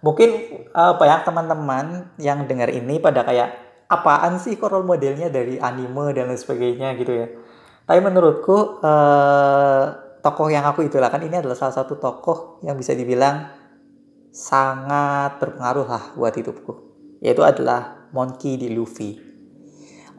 Mungkin 0.04 0.30
uh, 0.76 1.00
banyak 1.00 1.24
teman-teman 1.24 2.12
yang 2.20 2.44
dengar 2.44 2.68
ini 2.68 3.00
pada 3.00 3.24
kayak 3.24 3.56
apaan 3.88 4.42
sih 4.42 4.60
kok 4.60 4.74
role 4.74 4.84
modelnya 4.88 5.32
dari 5.32 5.62
anime 5.62 6.12
dan 6.12 6.32
lain 6.32 6.40
sebagainya 6.40 6.98
gitu 6.98 7.14
ya 7.14 7.28
tapi 7.84 8.00
menurutku 8.00 8.80
uh, 8.80 9.86
tokoh 10.24 10.48
yang 10.48 10.64
aku 10.64 10.88
idolakan 10.88 11.28
ini 11.28 11.44
adalah 11.44 11.60
salah 11.60 11.84
satu 11.84 12.00
tokoh 12.00 12.64
yang 12.64 12.80
bisa 12.80 12.96
dibilang 12.96 13.52
sangat 14.32 15.36
berpengaruh 15.44 15.88
lah 15.88 16.04
buat 16.16 16.32
hidupku. 16.32 16.74
Yaitu 17.20 17.44
adalah 17.44 18.08
Monkey 18.16 18.56
di 18.56 18.72
Luffy. 18.72 19.20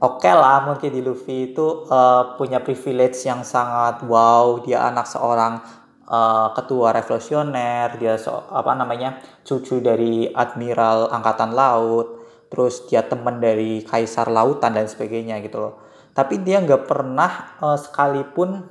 Oke 0.05 0.29
okay 0.29 0.35
lah 0.37 0.69
mungkin 0.69 0.93
di 0.93 1.01
Luffy 1.01 1.57
itu 1.57 1.89
uh, 1.89 2.37
punya 2.37 2.61
privilege 2.61 3.25
yang 3.25 3.41
sangat 3.41 4.05
wow. 4.05 4.61
Dia 4.61 4.93
anak 4.93 5.09
seorang 5.09 5.65
uh, 6.05 6.53
ketua 6.53 6.93
revolusioner. 6.93 7.97
Dia 7.97 8.21
so, 8.21 8.45
apa 8.53 8.77
namanya 8.77 9.25
cucu 9.41 9.81
dari 9.81 10.29
admiral 10.29 11.09
angkatan 11.09 11.57
laut. 11.57 12.21
Terus 12.53 12.85
dia 12.93 13.09
teman 13.09 13.41
dari 13.41 13.81
kaisar 13.89 14.29
lautan 14.29 14.77
dan 14.77 14.85
sebagainya 14.85 15.41
gitu 15.41 15.65
loh 15.65 15.84
tapi 16.15 16.41
dia 16.41 16.63
nggak 16.63 16.87
pernah 16.87 17.59
uh, 17.59 17.75
sekalipun 17.75 18.63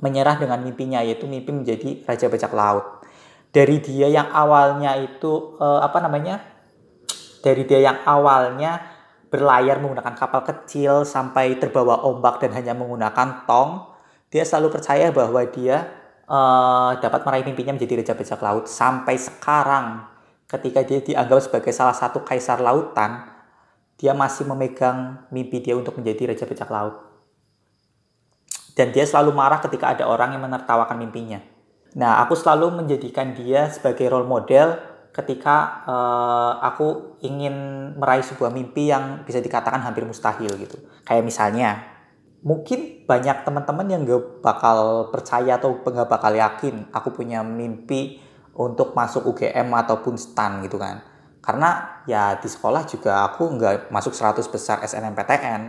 menyerah 0.00 0.40
dengan 0.40 0.62
mimpinya 0.64 1.04
yaitu 1.04 1.28
mimpi 1.28 1.50
menjadi 1.52 2.06
raja 2.06 2.26
bajak 2.30 2.52
laut. 2.54 3.04
Dari 3.50 3.82
dia 3.82 4.06
yang 4.06 4.30
awalnya 4.30 4.94
itu 4.96 5.58
uh, 5.58 5.82
apa 5.82 5.98
namanya? 5.98 6.38
Dari 7.42 7.66
dia 7.66 7.82
yang 7.82 7.98
awalnya 8.06 8.80
berlayar 9.30 9.82
menggunakan 9.82 10.14
kapal 10.14 10.42
kecil 10.46 11.02
sampai 11.06 11.58
terbawa 11.58 12.06
ombak 12.06 12.42
dan 12.42 12.54
hanya 12.54 12.74
menggunakan 12.74 13.46
tong, 13.46 13.90
dia 14.30 14.46
selalu 14.46 14.78
percaya 14.78 15.10
bahwa 15.10 15.42
dia 15.50 15.86
uh, 16.30 16.98
dapat 16.98 17.20
meraih 17.26 17.46
mimpinya 17.46 17.74
menjadi 17.74 17.94
raja 18.02 18.14
bajak 18.14 18.40
laut. 18.42 18.64
Sampai 18.70 19.18
sekarang 19.18 20.06
ketika 20.46 20.82
dia 20.82 21.02
dianggap 21.02 21.46
sebagai 21.46 21.70
salah 21.70 21.94
satu 21.94 22.22
kaisar 22.26 22.58
lautan, 22.58 23.29
dia 24.00 24.16
masih 24.16 24.48
memegang 24.48 25.28
mimpi 25.28 25.60
dia 25.60 25.76
untuk 25.76 26.00
menjadi 26.00 26.32
raja 26.32 26.48
bajak 26.48 26.70
laut. 26.72 26.96
Dan 28.72 28.96
dia 28.96 29.04
selalu 29.04 29.36
marah 29.36 29.60
ketika 29.60 29.92
ada 29.92 30.08
orang 30.08 30.32
yang 30.32 30.40
menertawakan 30.48 30.96
mimpinya. 30.96 31.44
Nah, 32.00 32.24
aku 32.24 32.32
selalu 32.32 32.80
menjadikan 32.80 33.36
dia 33.36 33.68
sebagai 33.68 34.08
role 34.08 34.24
model 34.24 34.72
ketika 35.12 35.84
uh, 35.84 36.52
aku 36.64 37.18
ingin 37.20 37.52
meraih 37.98 38.24
sebuah 38.24 38.48
mimpi 38.48 38.88
yang 38.88 39.26
bisa 39.28 39.42
dikatakan 39.42 39.84
hampir 39.84 40.06
mustahil 40.08 40.54
gitu. 40.56 40.80
Kayak 41.04 41.26
misalnya, 41.28 41.68
mungkin 42.40 43.04
banyak 43.04 43.44
teman-teman 43.44 43.86
yang 43.90 44.00
gak 44.08 44.40
bakal 44.40 45.10
percaya 45.12 45.60
atau 45.60 45.76
gak 45.82 46.08
bakal 46.08 46.32
yakin 46.32 46.88
aku 46.94 47.12
punya 47.12 47.44
mimpi 47.44 48.22
untuk 48.56 48.96
masuk 48.96 49.28
UGM 49.28 49.68
ataupun 49.76 50.16
STAN 50.16 50.64
gitu 50.64 50.80
kan. 50.80 51.09
Karena 51.40 52.00
ya 52.04 52.36
di 52.36 52.48
sekolah 52.48 52.84
juga 52.84 53.24
aku 53.32 53.56
nggak 53.56 53.88
masuk 53.88 54.12
100 54.12 54.44
besar 54.52 54.84
SNMPTN. 54.84 55.62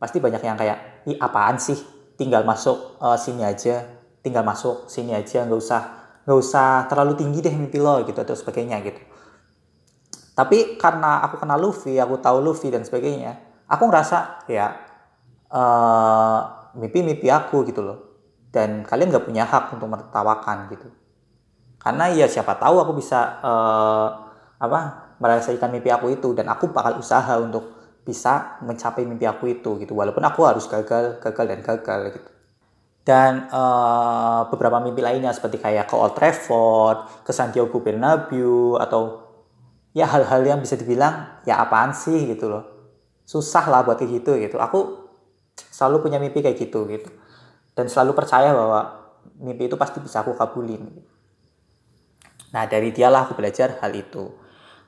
Pasti 0.00 0.18
banyak 0.20 0.40
yang 0.40 0.56
kayak, 0.56 1.04
ih 1.08 1.16
apaan 1.20 1.60
sih, 1.60 1.76
tinggal 2.16 2.42
masuk 2.42 2.96
uh, 3.00 3.16
sini 3.16 3.44
aja, 3.44 3.84
tinggal 4.24 4.42
masuk 4.42 4.88
sini 4.88 5.12
aja, 5.12 5.44
nggak 5.44 5.60
usah 5.60 5.80
nggak 6.24 6.38
usah 6.40 6.88
terlalu 6.88 7.20
tinggi 7.20 7.44
deh 7.44 7.52
mimpi 7.52 7.76
lo 7.76 8.00
gitu 8.08 8.16
atau 8.16 8.32
sebagainya 8.32 8.80
gitu. 8.80 9.00
Tapi 10.34 10.80
karena 10.80 11.22
aku 11.22 11.38
kenal 11.38 11.60
Luffy 11.60 11.94
aku 12.00 12.18
tahu 12.18 12.42
Luffy 12.42 12.72
dan 12.72 12.82
sebagainya 12.82 13.38
aku 13.68 13.86
ngerasa 13.86 14.48
ya 14.50 14.66
uh, 15.52 16.40
mimpi-mimpi 16.74 17.28
aku 17.30 17.62
gitu 17.68 17.84
loh. 17.84 17.98
Dan 18.50 18.86
kalian 18.86 19.10
nggak 19.10 19.26
punya 19.26 19.44
hak 19.44 19.74
untuk 19.74 19.90
menertawakan 19.90 20.70
gitu. 20.70 20.88
Karena 21.76 22.08
ya 22.08 22.24
siapa 22.30 22.56
tahu 22.56 22.80
aku 22.80 22.92
bisa 22.96 23.42
uh, 23.44 24.08
apa 24.64 25.14
merasakan 25.20 25.70
mimpi 25.70 25.92
aku 25.92 26.12
itu 26.12 26.32
dan 26.32 26.50
aku 26.50 26.72
bakal 26.72 26.98
usaha 26.98 27.38
untuk 27.38 27.96
bisa 28.04 28.60
mencapai 28.60 29.06
mimpi 29.08 29.24
aku 29.24 29.48
itu 29.48 29.80
gitu 29.80 29.92
walaupun 29.96 30.24
aku 30.24 30.44
harus 30.44 30.68
gagal 30.68 31.20
gagal 31.22 31.44
dan 31.48 31.60
gagal 31.64 32.00
gitu 32.12 32.34
dan 33.04 33.52
uh, 33.52 34.48
beberapa 34.48 34.80
mimpi 34.80 35.04
lainnya 35.04 35.28
seperti 35.36 35.60
kayak 35.60 35.92
ke 35.92 35.94
Old 35.94 36.16
Trafford, 36.16 37.04
ke 37.20 37.36
Santiago 37.36 37.76
Bernabeu 37.84 38.80
atau 38.80 39.28
ya 39.92 40.08
hal-hal 40.08 40.40
yang 40.40 40.58
bisa 40.64 40.74
dibilang 40.80 41.44
ya 41.44 41.60
apaan 41.60 41.92
sih 41.92 42.24
gitu 42.24 42.48
loh. 42.48 42.64
Susah 43.28 43.68
lah 43.68 43.84
buat 43.84 44.00
kayak 44.00 44.24
gitu 44.24 44.40
gitu. 44.40 44.56
Aku 44.56 45.04
selalu 45.52 46.08
punya 46.08 46.16
mimpi 46.16 46.40
kayak 46.40 46.56
gitu 46.56 46.88
gitu. 46.88 47.12
Dan 47.76 47.92
selalu 47.92 48.16
percaya 48.16 48.56
bahwa 48.56 49.12
mimpi 49.36 49.68
itu 49.68 49.76
pasti 49.76 50.00
bisa 50.00 50.24
aku 50.24 50.32
kabulin. 50.32 50.88
Nah 52.56 52.64
dari 52.64 52.88
dialah 52.88 53.28
aku 53.28 53.36
belajar 53.36 53.84
hal 53.84 53.92
itu. 53.92 54.32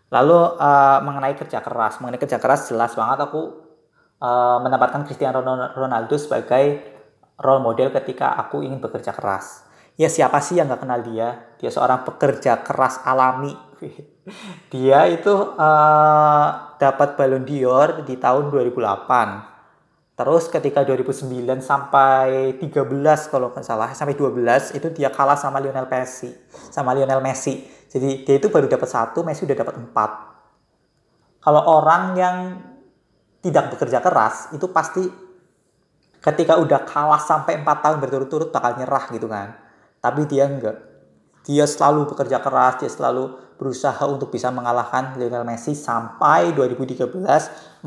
Lalu 0.07 0.39
uh, 0.59 0.99
mengenai 1.03 1.35
kerja 1.35 1.59
keras, 1.59 1.99
mengenai 1.99 2.21
kerja 2.23 2.39
keras 2.39 2.71
jelas 2.71 2.95
banget 2.95 3.27
aku 3.27 3.43
uh, 4.23 4.59
menempatkan 4.63 5.03
Cristiano 5.03 5.43
Ronaldo 5.75 6.15
sebagai 6.15 6.95
role 7.37 7.63
model 7.63 7.91
ketika 7.91 8.39
aku 8.39 8.63
ingin 8.63 8.79
bekerja 8.79 9.11
keras. 9.13 9.67
Ya 9.97 10.13
siapa 10.13 10.45
sih 10.45 10.61
yang 10.61 10.69
nggak 10.69 10.83
kenal 10.85 11.01
dia? 11.01 11.57
Dia 11.57 11.73
seorang 11.73 12.05
pekerja 12.05 12.61
keras 12.61 13.01
alami. 13.03 13.57
dia 14.73 15.09
itu 15.09 15.33
uh, 15.33 16.49
dapat 16.77 17.17
Ballon 17.17 17.45
d'Or 17.45 18.05
di 18.05 18.21
tahun 18.21 18.53
2008. 18.53 19.57
Terus 20.17 20.49
ketika 20.49 20.81
2009 20.81 21.61
sampai 21.61 22.57
13 22.57 23.33
kalau 23.33 23.53
nggak 23.53 23.65
salah, 23.65 23.93
sampai 23.93 24.17
12 24.17 24.77
itu 24.81 24.89
dia 24.97 25.13
kalah 25.13 25.37
sama 25.37 25.61
Lionel 25.61 25.85
Messi, 25.89 26.33
sama 26.73 26.97
Lionel 26.97 27.21
Messi. 27.21 27.76
Jadi 27.87 28.27
dia 28.27 28.35
itu 28.39 28.49
baru 28.51 28.67
dapat 28.67 28.89
satu, 28.91 29.23
Messi 29.23 29.47
udah 29.47 29.59
dapat 29.59 29.75
empat. 29.79 30.11
Kalau 31.43 31.63
orang 31.63 32.05
yang 32.19 32.37
tidak 33.39 33.71
bekerja 33.75 34.03
keras 34.03 34.51
itu 34.51 34.67
pasti 34.75 35.07
ketika 36.19 36.59
udah 36.59 36.83
kalah 36.83 37.23
sampai 37.23 37.63
4 37.63 37.85
tahun 37.85 37.99
berturut-turut 38.03 38.51
bakal 38.51 38.75
nyerah 38.75 39.07
gitu 39.15 39.31
kan. 39.31 39.55
Tapi 40.03 40.27
dia 40.27 40.51
enggak. 40.51 40.77
Dia 41.47 41.63
selalu 41.63 42.11
bekerja 42.11 42.43
keras, 42.43 42.83
dia 42.83 42.91
selalu 42.91 43.39
berusaha 43.55 44.03
untuk 44.11 44.35
bisa 44.35 44.51
mengalahkan 44.51 45.15
Lionel 45.15 45.47
Messi 45.47 45.79
sampai 45.79 46.51
2013, 46.53 47.07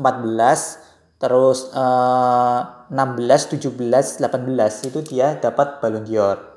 terus 1.20 1.68
eh, 1.76 2.60
16, 2.88 3.60
17, 3.60 4.24
18 4.24 4.88
itu 4.88 4.98
dia 5.04 5.36
dapat 5.36 5.78
Ballon 5.84 6.08
d'Or. 6.08 6.49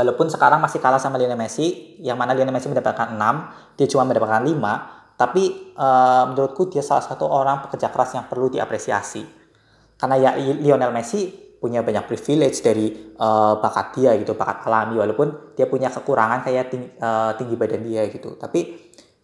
Walaupun 0.00 0.32
sekarang 0.32 0.64
masih 0.64 0.80
kalah 0.80 0.96
sama 0.96 1.20
Lionel 1.20 1.36
Messi, 1.36 2.00
yang 2.00 2.16
mana 2.16 2.32
Lionel 2.32 2.56
Messi 2.56 2.72
mendapatkan 2.72 3.12
6, 3.12 3.76
dia 3.76 3.86
cuma 3.92 4.08
mendapatkan 4.08 4.40
5, 4.40 5.20
tapi 5.20 5.76
uh, 5.76 6.32
menurutku 6.32 6.72
dia 6.72 6.80
salah 6.80 7.04
satu 7.04 7.28
orang 7.28 7.68
pekerja 7.68 7.92
keras 7.92 8.16
yang 8.16 8.24
perlu 8.24 8.48
diapresiasi. 8.48 9.20
Karena 10.00 10.16
ya 10.16 10.30
Lionel 10.40 10.88
Messi 10.96 11.28
punya 11.60 11.84
banyak 11.84 12.08
privilege 12.08 12.64
dari 12.64 13.12
uh, 13.20 13.60
bakat 13.60 14.00
dia 14.00 14.16
gitu 14.16 14.32
bakat 14.32 14.64
alami 14.64 14.96
walaupun 14.96 15.52
dia 15.52 15.68
punya 15.68 15.92
kekurangan 15.92 16.48
kayak 16.48 16.72
tinggi, 16.72 16.88
uh, 16.96 17.36
tinggi 17.36 17.54
badan 17.60 17.84
dia 17.84 18.08
gitu. 18.08 18.40
Tapi 18.40 18.60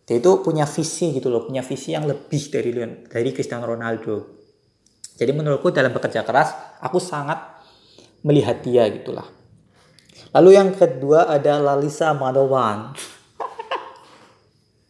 dia 0.04 0.20
itu 0.20 0.30
punya 0.44 0.68
visi 0.68 1.16
gitu 1.16 1.32
loh 1.32 1.48
punya 1.48 1.64
visi 1.64 1.96
yang 1.96 2.04
lebih 2.04 2.52
dari 2.52 2.76
dari 3.08 3.30
Cristiano 3.32 3.64
Ronaldo. 3.64 4.36
Jadi 5.16 5.32
menurutku 5.32 5.72
dalam 5.72 5.96
bekerja 5.96 6.28
keras 6.28 6.52
aku 6.84 7.00
sangat 7.00 7.40
melihat 8.20 8.60
dia 8.60 8.84
gitulah 8.92 9.35
lalu 10.36 10.52
yang 10.52 10.76
kedua 10.76 11.32
ada 11.32 11.56
Lalisa 11.56 12.12
Manowan 12.12 12.92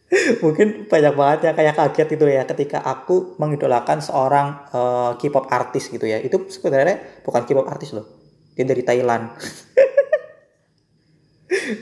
mungkin 0.43 0.87
banyak 0.87 1.13
banget 1.19 1.39
ya 1.47 1.51
kayak 1.51 1.75
kaget 1.75 2.07
gitu 2.15 2.25
ya 2.27 2.43
ketika 2.47 2.79
aku 2.79 3.35
mengidolakan 3.39 3.99
seorang 3.99 4.47
uh, 4.71 5.11
K-pop 5.19 5.51
artis 5.51 5.91
gitu 5.91 6.07
ya. 6.07 6.23
Itu 6.23 6.47
sebenarnya 6.47 7.23
bukan 7.27 7.43
K-pop 7.43 7.67
artis 7.67 7.91
loh. 7.91 8.07
Dia 8.55 8.63
dari 8.63 8.87
Thailand. 8.87 9.35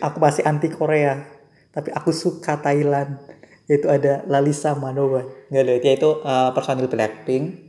Aku 0.05 0.22
masih 0.22 0.45
anti 0.45 0.69
Korea 0.69 1.25
tapi 1.75 1.91
aku 1.91 2.15
suka 2.15 2.55
Thailand. 2.62 3.17
Yaitu 3.65 3.89
ada 3.89 4.22
Lalisa 4.29 4.77
Manowa 4.77 5.25
nggak 5.50 5.63
ada 5.65 5.74
dia 5.81 5.93
itu 5.98 6.22
uh, 6.22 6.53
personil 6.53 6.86
Blackpink 6.86 7.64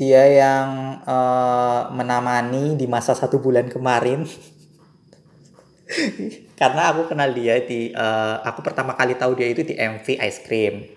dia 0.00 0.24
yang 0.32 0.96
uh, 1.04 1.92
menamani 1.92 2.72
di 2.72 2.88
masa 2.88 3.12
satu 3.12 3.36
bulan 3.36 3.68
kemarin. 3.68 4.24
Karena 6.60 6.88
aku 6.88 7.12
kenal 7.12 7.36
dia 7.36 7.60
di 7.60 7.92
uh, 7.92 8.40
aku 8.40 8.64
pertama 8.64 8.96
kali 8.96 9.20
tahu 9.20 9.36
dia 9.36 9.52
itu 9.52 9.60
di 9.60 9.76
MV 9.76 10.06
Ice 10.24 10.40
Cream. 10.40 10.88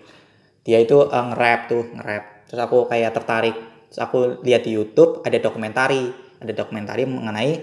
Dia 0.64 0.80
itu 0.80 1.04
uh, 1.04 1.24
nge-rap 1.28 1.68
tuh 1.68 1.84
nge-rap. 1.84 2.48
Terus 2.48 2.60
aku 2.64 2.88
kayak 2.88 3.12
tertarik. 3.12 3.52
Terus 3.92 4.00
aku 4.00 4.40
lihat 4.40 4.64
di 4.64 4.72
YouTube 4.72 5.20
ada 5.20 5.36
dokumentari. 5.36 6.08
Ada 6.40 6.64
dokumentari 6.64 7.04
mengenai 7.04 7.60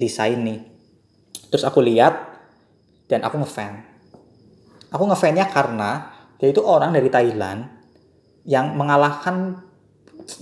Lisa 0.00 0.24
ini. 0.24 0.56
Terus 1.52 1.68
aku 1.68 1.84
lihat 1.84 2.16
dan 3.12 3.28
aku 3.28 3.44
ngefan. 3.44 3.76
Aku 4.88 5.04
ngefannya 5.04 5.44
karena 5.52 6.16
dia 6.40 6.48
itu 6.48 6.64
orang 6.64 6.96
dari 6.96 7.12
Thailand 7.12 7.68
yang 8.48 8.72
mengalahkan 8.72 9.68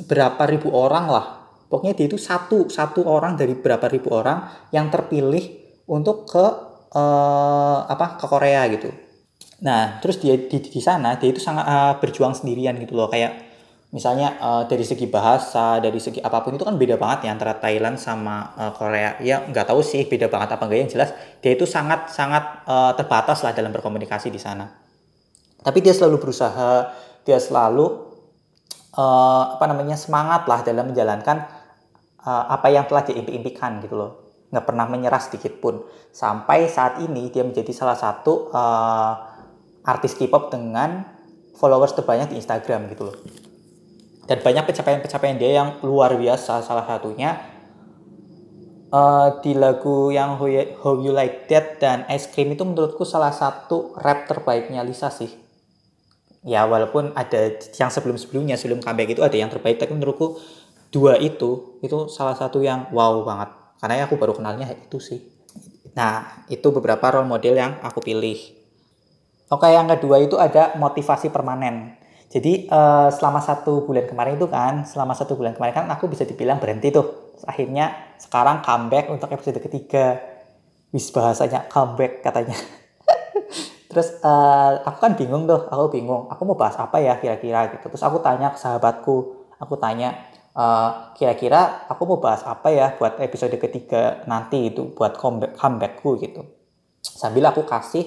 berapa 0.06 0.42
ribu 0.48 0.74
orang 0.74 1.06
lah 1.08 1.26
pokoknya 1.70 1.94
dia 1.94 2.06
itu 2.10 2.18
satu 2.18 2.66
satu 2.66 3.06
orang 3.06 3.38
dari 3.38 3.54
berapa 3.54 3.86
ribu 3.86 4.10
orang 4.10 4.68
yang 4.74 4.90
terpilih 4.90 5.60
untuk 5.86 6.26
ke 6.26 6.44
uh, 6.94 7.78
apa 7.86 8.18
ke 8.18 8.26
Korea 8.26 8.66
gitu. 8.70 8.90
Nah, 9.60 10.00
terus 10.00 10.18
dia 10.18 10.34
di, 10.36 10.58
di 10.58 10.80
sana 10.80 11.20
dia 11.20 11.30
itu 11.30 11.38
sangat 11.38 11.64
uh, 11.66 11.94
berjuang 12.00 12.32
sendirian 12.32 12.74
gitu 12.80 12.96
loh 12.96 13.06
kayak 13.06 13.50
misalnya 13.90 14.38
uh, 14.38 14.62
dari 14.70 14.86
segi 14.86 15.10
bahasa, 15.10 15.82
dari 15.82 15.98
segi 15.98 16.22
apa 16.22 16.40
pun 16.46 16.54
itu 16.54 16.62
kan 16.62 16.78
beda 16.78 16.94
banget 16.94 17.26
ya 17.26 17.30
antara 17.34 17.58
Thailand 17.58 18.00
sama 18.00 18.54
uh, 18.56 18.72
Korea. 18.74 19.20
Ya 19.22 19.44
nggak 19.46 19.70
tahu 19.70 19.84
sih 19.84 20.06
beda 20.08 20.26
banget 20.32 20.56
apa 20.56 20.62
enggak 20.66 20.78
yang 20.80 20.90
jelas 20.90 21.10
dia 21.38 21.52
itu 21.54 21.68
sangat 21.68 22.10
sangat 22.10 22.66
uh, 22.66 22.92
terbatas 22.98 23.44
lah 23.46 23.52
dalam 23.52 23.70
berkomunikasi 23.70 24.32
di 24.32 24.40
sana. 24.40 24.66
Tapi 25.60 25.84
dia 25.84 25.92
selalu 25.92 26.24
berusaha, 26.24 26.88
dia 27.20 27.36
selalu 27.36 28.09
uh, 28.96 29.44
apa 29.58 29.64
namanya 29.70 29.94
semangat 29.94 30.46
lah 30.50 30.64
dalam 30.66 30.90
menjalankan 30.90 31.46
uh, 32.24 32.44
apa 32.50 32.66
yang 32.72 32.86
telah 32.88 33.06
diimpi-impikan 33.06 33.78
gitu 33.84 33.94
loh. 33.94 34.12
Nggak 34.50 34.64
pernah 34.66 34.86
menyerah 34.90 35.22
sedikit 35.22 35.62
pun. 35.62 35.84
Sampai 36.10 36.66
saat 36.66 36.98
ini 36.98 37.30
dia 37.30 37.46
menjadi 37.46 37.70
salah 37.70 37.94
satu 37.94 38.50
uh, 38.50 39.12
artis 39.86 40.18
K-pop 40.18 40.50
dengan 40.50 41.06
followers 41.54 41.94
terbanyak 41.94 42.34
di 42.34 42.36
Instagram 42.42 42.90
gitu 42.90 43.10
loh. 43.10 43.16
Dan 44.26 44.42
banyak 44.42 44.62
pencapaian-pencapaian 44.66 45.38
dia 45.38 45.50
yang 45.62 45.68
luar 45.82 46.14
biasa. 46.14 46.62
Salah 46.62 46.86
satunya 46.86 47.38
uh, 48.94 49.38
di 49.42 49.54
lagu 49.54 50.10
yang 50.10 50.38
How 50.38 50.94
you 50.98 51.14
Like 51.14 51.46
That 51.50 51.78
dan 51.82 52.06
Ice 52.10 52.30
Cream 52.30 52.54
itu 52.54 52.62
menurutku 52.66 53.06
salah 53.06 53.34
satu 53.34 53.94
rap 53.98 54.26
terbaiknya 54.26 54.82
Lisa 54.86 55.10
sih 55.10 55.49
ya 56.40 56.64
walaupun 56.64 57.12
ada 57.12 57.60
yang 57.76 57.92
sebelum-sebelumnya 57.92 58.56
sebelum 58.56 58.80
comeback 58.80 59.12
itu 59.12 59.22
ada 59.24 59.36
yang 59.36 59.52
terbaik 59.52 59.76
tapi 59.76 59.92
menurutku 59.92 60.40
dua 60.90 61.20
itu 61.20 61.80
itu 61.84 62.08
salah 62.10 62.34
satu 62.36 62.60
yang 62.64 62.88
wow 62.90 63.22
banget. 63.22 63.50
Karena 63.80 63.94
ya 64.00 64.04
aku 64.04 64.20
baru 64.20 64.36
kenalnya 64.36 64.68
itu 64.68 64.98
sih. 65.00 65.20
Nah 65.96 66.44
itu 66.52 66.68
beberapa 66.72 67.02
role 67.12 67.28
model 67.28 67.56
yang 67.56 67.72
aku 67.80 68.04
pilih. 68.04 68.36
Oke 69.50 69.66
yang 69.72 69.88
kedua 69.90 70.20
itu 70.22 70.36
ada 70.36 70.76
motivasi 70.76 71.32
permanen. 71.32 71.98
Jadi 72.30 72.70
uh, 72.70 73.10
selama 73.10 73.42
satu 73.42 73.82
bulan 73.82 74.06
kemarin 74.06 74.38
itu 74.38 74.46
kan 74.46 74.86
selama 74.86 75.18
satu 75.18 75.34
bulan 75.34 75.58
kemarin 75.58 75.74
kan 75.74 75.86
aku 75.90 76.06
bisa 76.06 76.22
dibilang 76.22 76.62
berhenti 76.62 76.94
tuh. 76.94 77.34
Akhirnya 77.42 78.14
sekarang 78.20 78.62
comeback 78.62 79.10
untuk 79.10 79.32
episode 79.34 79.58
ketiga. 79.58 80.20
Wis 80.94 81.10
bahasanya 81.10 81.66
comeback 81.70 82.22
katanya 82.22 82.54
terus 83.90 84.14
uh, 84.22 84.78
aku 84.86 84.98
kan 85.02 85.12
bingung 85.18 85.50
tuh 85.50 85.66
aku 85.66 85.90
bingung 85.90 86.30
aku 86.30 86.46
mau 86.46 86.54
bahas 86.54 86.78
apa 86.78 87.02
ya 87.02 87.18
kira-kira 87.18 87.74
gitu. 87.74 87.90
Terus 87.90 88.06
aku 88.06 88.22
tanya 88.22 88.54
ke 88.54 88.58
sahabatku 88.62 89.16
aku 89.58 89.74
tanya 89.76 90.30
kira 90.50 91.34
kira-kira 91.36 91.86
aku 91.86 92.02
mau 92.10 92.18
bahas 92.18 92.42
apa 92.42 92.74
ya 92.74 92.94
buat 92.98 93.18
episode 93.22 93.54
ketiga 93.54 94.26
nanti 94.26 94.70
itu 94.70 94.94
buat 94.94 95.14
comeback 95.18 95.58
comebackku 95.58 96.10
gitu. 96.22 96.42
Sambil 97.02 97.46
aku 97.50 97.66
kasih 97.66 98.06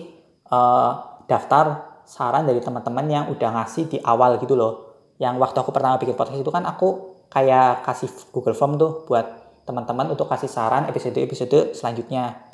uh, 0.52 1.24
daftar 1.28 2.00
saran 2.04 2.44
dari 2.44 2.60
teman-teman 2.60 3.06
yang 3.08 3.26
udah 3.32 3.50
ngasih 3.62 3.88
di 3.88 3.98
awal 4.04 4.40
gitu 4.40 4.56
loh. 4.60 4.74
Yang 5.20 5.40
waktu 5.40 5.58
aku 5.64 5.72
pertama 5.72 5.96
bikin 6.00 6.16
podcast 6.20 6.40
itu 6.40 6.52
kan 6.52 6.68
aku 6.68 7.16
kayak 7.32 7.82
kasih 7.88 8.12
Google 8.36 8.54
Form 8.54 8.76
tuh 8.76 9.08
buat 9.08 9.26
teman-teman 9.64 10.12
untuk 10.12 10.28
kasih 10.28 10.52
saran 10.52 10.86
episode-episode 10.92 11.74
selanjutnya 11.74 12.53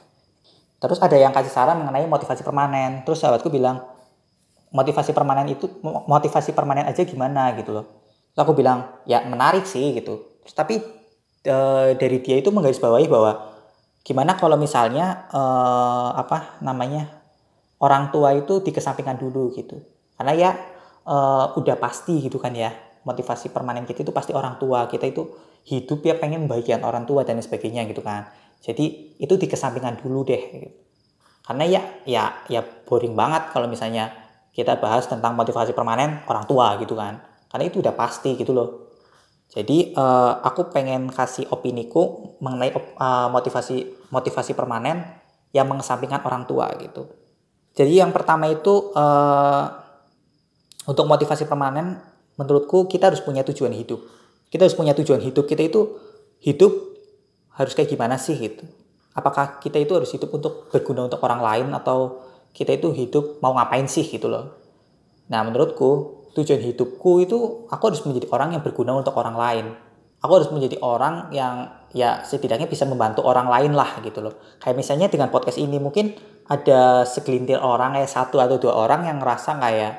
terus 0.79 0.99
ada 1.03 1.15
yang 1.19 1.35
kasih 1.35 1.51
saran 1.51 1.83
mengenai 1.83 2.07
motivasi 2.07 2.41
permanen 2.41 3.03
terus 3.03 3.19
sahabatku 3.21 3.51
bilang 3.51 3.83
motivasi 4.71 5.11
permanen 5.11 5.51
itu 5.51 5.67
motivasi 5.83 6.55
permanen 6.55 6.87
aja 6.87 7.03
gimana 7.03 7.51
gitu 7.59 7.75
loh 7.75 7.99
Terus 8.33 8.41
aku 8.45 8.53
bilang, 8.55 9.03
ya 9.03 9.25
menarik 9.25 9.65
sih 9.65 9.91
gitu. 9.97 10.39
Terus, 10.45 10.55
tapi 10.55 10.75
e, 11.43 11.57
dari 11.97 12.17
dia 12.21 12.37
itu 12.37 12.53
menggarisbawahi 12.53 13.07
bahwa 13.09 13.57
gimana 14.05 14.37
kalau 14.37 14.55
misalnya 14.55 15.27
e, 15.27 15.41
apa 16.15 16.61
namanya 16.63 17.09
orang 17.83 18.13
tua 18.13 18.31
itu 18.37 18.61
dikesampingkan 18.61 19.17
dulu 19.19 19.51
gitu. 19.57 19.81
Karena 20.15 20.33
ya 20.37 20.51
e, 21.03 21.15
udah 21.57 21.75
pasti 21.75 22.21
gitu 22.23 22.37
kan 22.39 22.53
ya 22.53 22.71
motivasi 23.03 23.51
permanen 23.51 23.83
kita 23.83 24.07
itu 24.07 24.15
pasti 24.15 24.35
orang 24.35 24.55
tua 24.55 24.85
kita 24.87 25.03
itu 25.09 25.27
hidup 25.67 25.99
ya 26.07 26.15
pengen 26.15 26.47
bagian 26.47 26.83
orang 26.87 27.03
tua 27.03 27.25
dan 27.25 27.41
sebagainya 27.41 27.83
gitu 27.89 27.99
kan. 28.05 28.29
Jadi 28.59 29.15
itu 29.19 29.33
dikesampingkan 29.39 30.03
dulu 30.03 30.27
deh. 30.27 30.43
Gitu. 30.51 30.77
Karena 31.43 31.63
ya 31.65 31.81
ya 32.05 32.23
ya 32.51 32.61
boring 32.61 33.15
banget 33.17 33.49
kalau 33.55 33.65
misalnya 33.65 34.13
kita 34.53 34.75
bahas 34.81 35.05
tentang 35.05 35.37
motivasi 35.37 35.71
permanen 35.71 36.19
orang 36.27 36.43
tua 36.49 36.75
gitu 36.81 36.97
kan 36.97 37.21
karena 37.49 37.63
itu 37.69 37.81
udah 37.81 37.93
pasti 37.93 38.35
gitu 38.35 38.51
loh 38.51 38.91
jadi 39.49 39.97
uh, 39.97 40.43
aku 40.45 40.69
pengen 40.69 41.09
kasih 41.09 41.49
opiniku 41.49 42.35
mengenai 42.43 42.73
uh, 42.75 43.31
motivasi 43.31 44.09
motivasi 44.13 44.53
permanen 44.53 45.01
yang 45.55 45.65
mengesampingkan 45.65 46.21
orang 46.25 46.43
tua 46.43 46.69
gitu 46.81 47.09
jadi 47.73 48.05
yang 48.05 48.11
pertama 48.11 48.49
itu 48.49 48.93
uh, 48.93 49.65
untuk 50.89 51.05
motivasi 51.05 51.45
permanen 51.45 52.01
menurutku 52.35 52.89
kita 52.89 53.13
harus 53.13 53.21
punya 53.21 53.45
tujuan 53.45 53.73
hidup 53.73 54.01
kita 54.49 54.65
harus 54.65 54.77
punya 54.77 54.97
tujuan 54.97 55.21
hidup 55.21 55.45
kita 55.45 55.65
itu 55.65 55.97
hidup 56.41 56.88
harus 57.59 57.75
kayak 57.75 57.91
gimana 57.91 58.15
sih 58.15 58.39
gitu? 58.39 58.63
Apakah 59.11 59.59
kita 59.59 59.75
itu 59.75 59.91
harus 59.91 60.07
hidup 60.15 60.31
untuk 60.31 60.71
berguna 60.71 61.11
untuk 61.11 61.19
orang 61.27 61.43
lain 61.43 61.67
atau 61.75 62.23
kita 62.55 62.79
itu 62.79 62.95
hidup 62.95 63.43
mau 63.43 63.51
ngapain 63.51 63.83
sih 63.91 64.07
gitu 64.07 64.31
loh? 64.31 64.55
Nah 65.27 65.43
menurutku 65.43 66.23
tujuan 66.39 66.63
hidupku 66.63 67.19
itu 67.19 67.67
aku 67.67 67.83
harus 67.91 68.01
menjadi 68.07 68.31
orang 68.31 68.55
yang 68.55 68.63
berguna 68.63 68.95
untuk 68.95 69.13
orang 69.19 69.35
lain. 69.35 69.65
Aku 70.19 70.31
harus 70.35 70.51
menjadi 70.51 70.79
orang 70.83 71.31
yang 71.35 71.67
ya 71.95 72.23
setidaknya 72.23 72.67
bisa 72.67 72.83
membantu 72.87 73.23
orang 73.27 73.47
lain 73.51 73.75
lah 73.75 73.99
gitu 74.03 74.23
loh. 74.23 74.35
Kayak 74.59 74.75
misalnya 74.79 75.07
dengan 75.11 75.27
podcast 75.31 75.59
ini 75.59 75.79
mungkin 75.79 76.15
ada 76.47 77.03
segelintir 77.03 77.59
orang 77.59 77.99
kayak 77.99 78.11
satu 78.11 78.39
atau 78.39 78.59
dua 78.59 78.73
orang 78.87 79.07
yang 79.07 79.19
ngerasa 79.19 79.59
kayak 79.59 79.93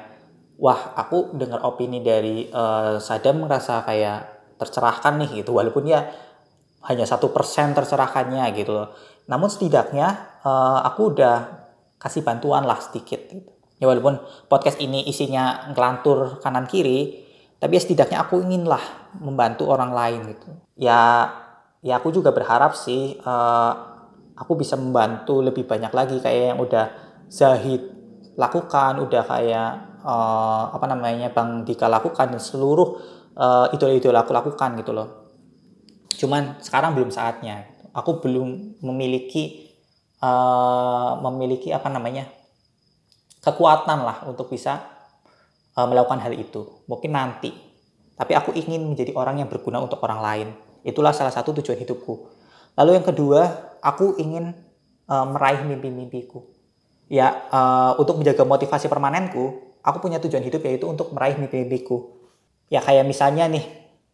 wah 0.61 0.93
aku 0.97 1.33
dengar 1.41 1.65
opini 1.65 2.05
dari 2.05 2.53
uh, 2.53 3.01
Sadam 3.01 3.49
ngerasa 3.49 3.85
kayak 3.89 4.19
tercerahkan 4.61 5.17
nih 5.25 5.41
gitu. 5.41 5.57
Walaupun 5.57 5.89
ya 5.89 6.05
hanya 6.89 7.05
satu 7.05 7.33
persen 7.35 7.77
tercerahkannya 7.77 8.45
gitu 8.57 8.73
loh. 8.73 8.89
Namun 9.29 9.53
setidaknya 9.53 10.41
uh, 10.45 10.81
aku 10.87 11.13
udah 11.17 11.37
kasih 12.01 12.25
bantuan 12.25 12.65
lah 12.65 12.81
sedikit 12.81 13.21
gitu. 13.29 13.51
Ya 13.81 13.89
walaupun 13.89 14.21
podcast 14.49 14.77
ini 14.81 15.09
isinya 15.09 15.73
ngelantur 15.73 16.41
kanan 16.45 16.69
kiri 16.69 17.29
tapi 17.61 17.77
ya 17.77 17.81
setidaknya 17.85 18.19
aku 18.25 18.41
inginlah 18.41 18.81
membantu 19.21 19.69
orang 19.69 19.93
lain 19.93 20.21
gitu. 20.33 20.49
Ya 20.81 21.29
ya 21.85 22.01
aku 22.01 22.13
juga 22.13 22.33
berharap 22.33 22.73
sih 22.77 23.21
uh, 23.21 23.73
aku 24.37 24.57
bisa 24.57 24.81
membantu 24.81 25.45
lebih 25.45 25.69
banyak 25.69 25.93
lagi 25.93 26.17
kayak 26.21 26.57
yang 26.57 26.61
udah 26.61 26.87
Zahid 27.31 27.85
lakukan, 28.41 28.99
udah 29.05 29.23
kayak 29.29 29.71
uh, 30.03 30.73
apa 30.73 30.87
namanya 30.89 31.29
Bang 31.31 31.63
Dika 31.69 31.87
lakukan 31.87 32.33
dan 32.33 32.41
seluruh 32.41 32.97
uh, 33.37 33.69
idola-idola 33.71 34.25
aku 34.25 34.33
lakukan 34.33 34.81
gitu 34.81 34.97
loh. 34.97 35.30
Cuman 36.17 36.59
sekarang 36.63 36.97
belum 36.99 37.11
saatnya. 37.13 37.67
Aku 37.91 38.23
belum 38.23 38.81
memiliki 38.83 39.71
uh, 40.23 41.19
memiliki 41.27 41.75
apa 41.75 41.91
namanya 41.91 42.29
kekuatan 43.41 43.99
lah 44.05 44.23
untuk 44.29 44.53
bisa 44.53 44.79
uh, 45.75 45.87
melakukan 45.89 46.21
hal 46.23 46.33
itu. 46.37 46.85
Mungkin 46.87 47.11
nanti. 47.13 47.51
Tapi 48.21 48.37
aku 48.37 48.53
ingin 48.53 48.85
menjadi 48.85 49.17
orang 49.17 49.41
yang 49.41 49.49
berguna 49.49 49.81
untuk 49.81 49.99
orang 50.05 50.21
lain. 50.21 50.49
Itulah 50.85 51.17
salah 51.17 51.33
satu 51.33 51.57
tujuan 51.57 51.81
hidupku. 51.81 52.29
Lalu 52.77 53.01
yang 53.01 53.07
kedua, 53.09 53.41
aku 53.81 54.21
ingin 54.21 54.53
uh, 55.09 55.27
meraih 55.27 55.65
mimpi-mimpiku. 55.65 56.45
Ya, 57.11 57.49
uh, 57.49 57.97
untuk 57.97 58.21
menjaga 58.21 58.45
motivasi 58.45 58.87
permanenku, 58.93 59.75
aku 59.81 59.99
punya 60.05 60.21
tujuan 60.21 60.45
hidup 60.45 60.63
yaitu 60.69 60.85
untuk 60.85 61.17
meraih 61.17 61.41
mimpi-mimpiku. 61.41 62.21
Ya 62.69 62.85
kayak 62.85 63.09
misalnya 63.09 63.49
nih, 63.49 63.65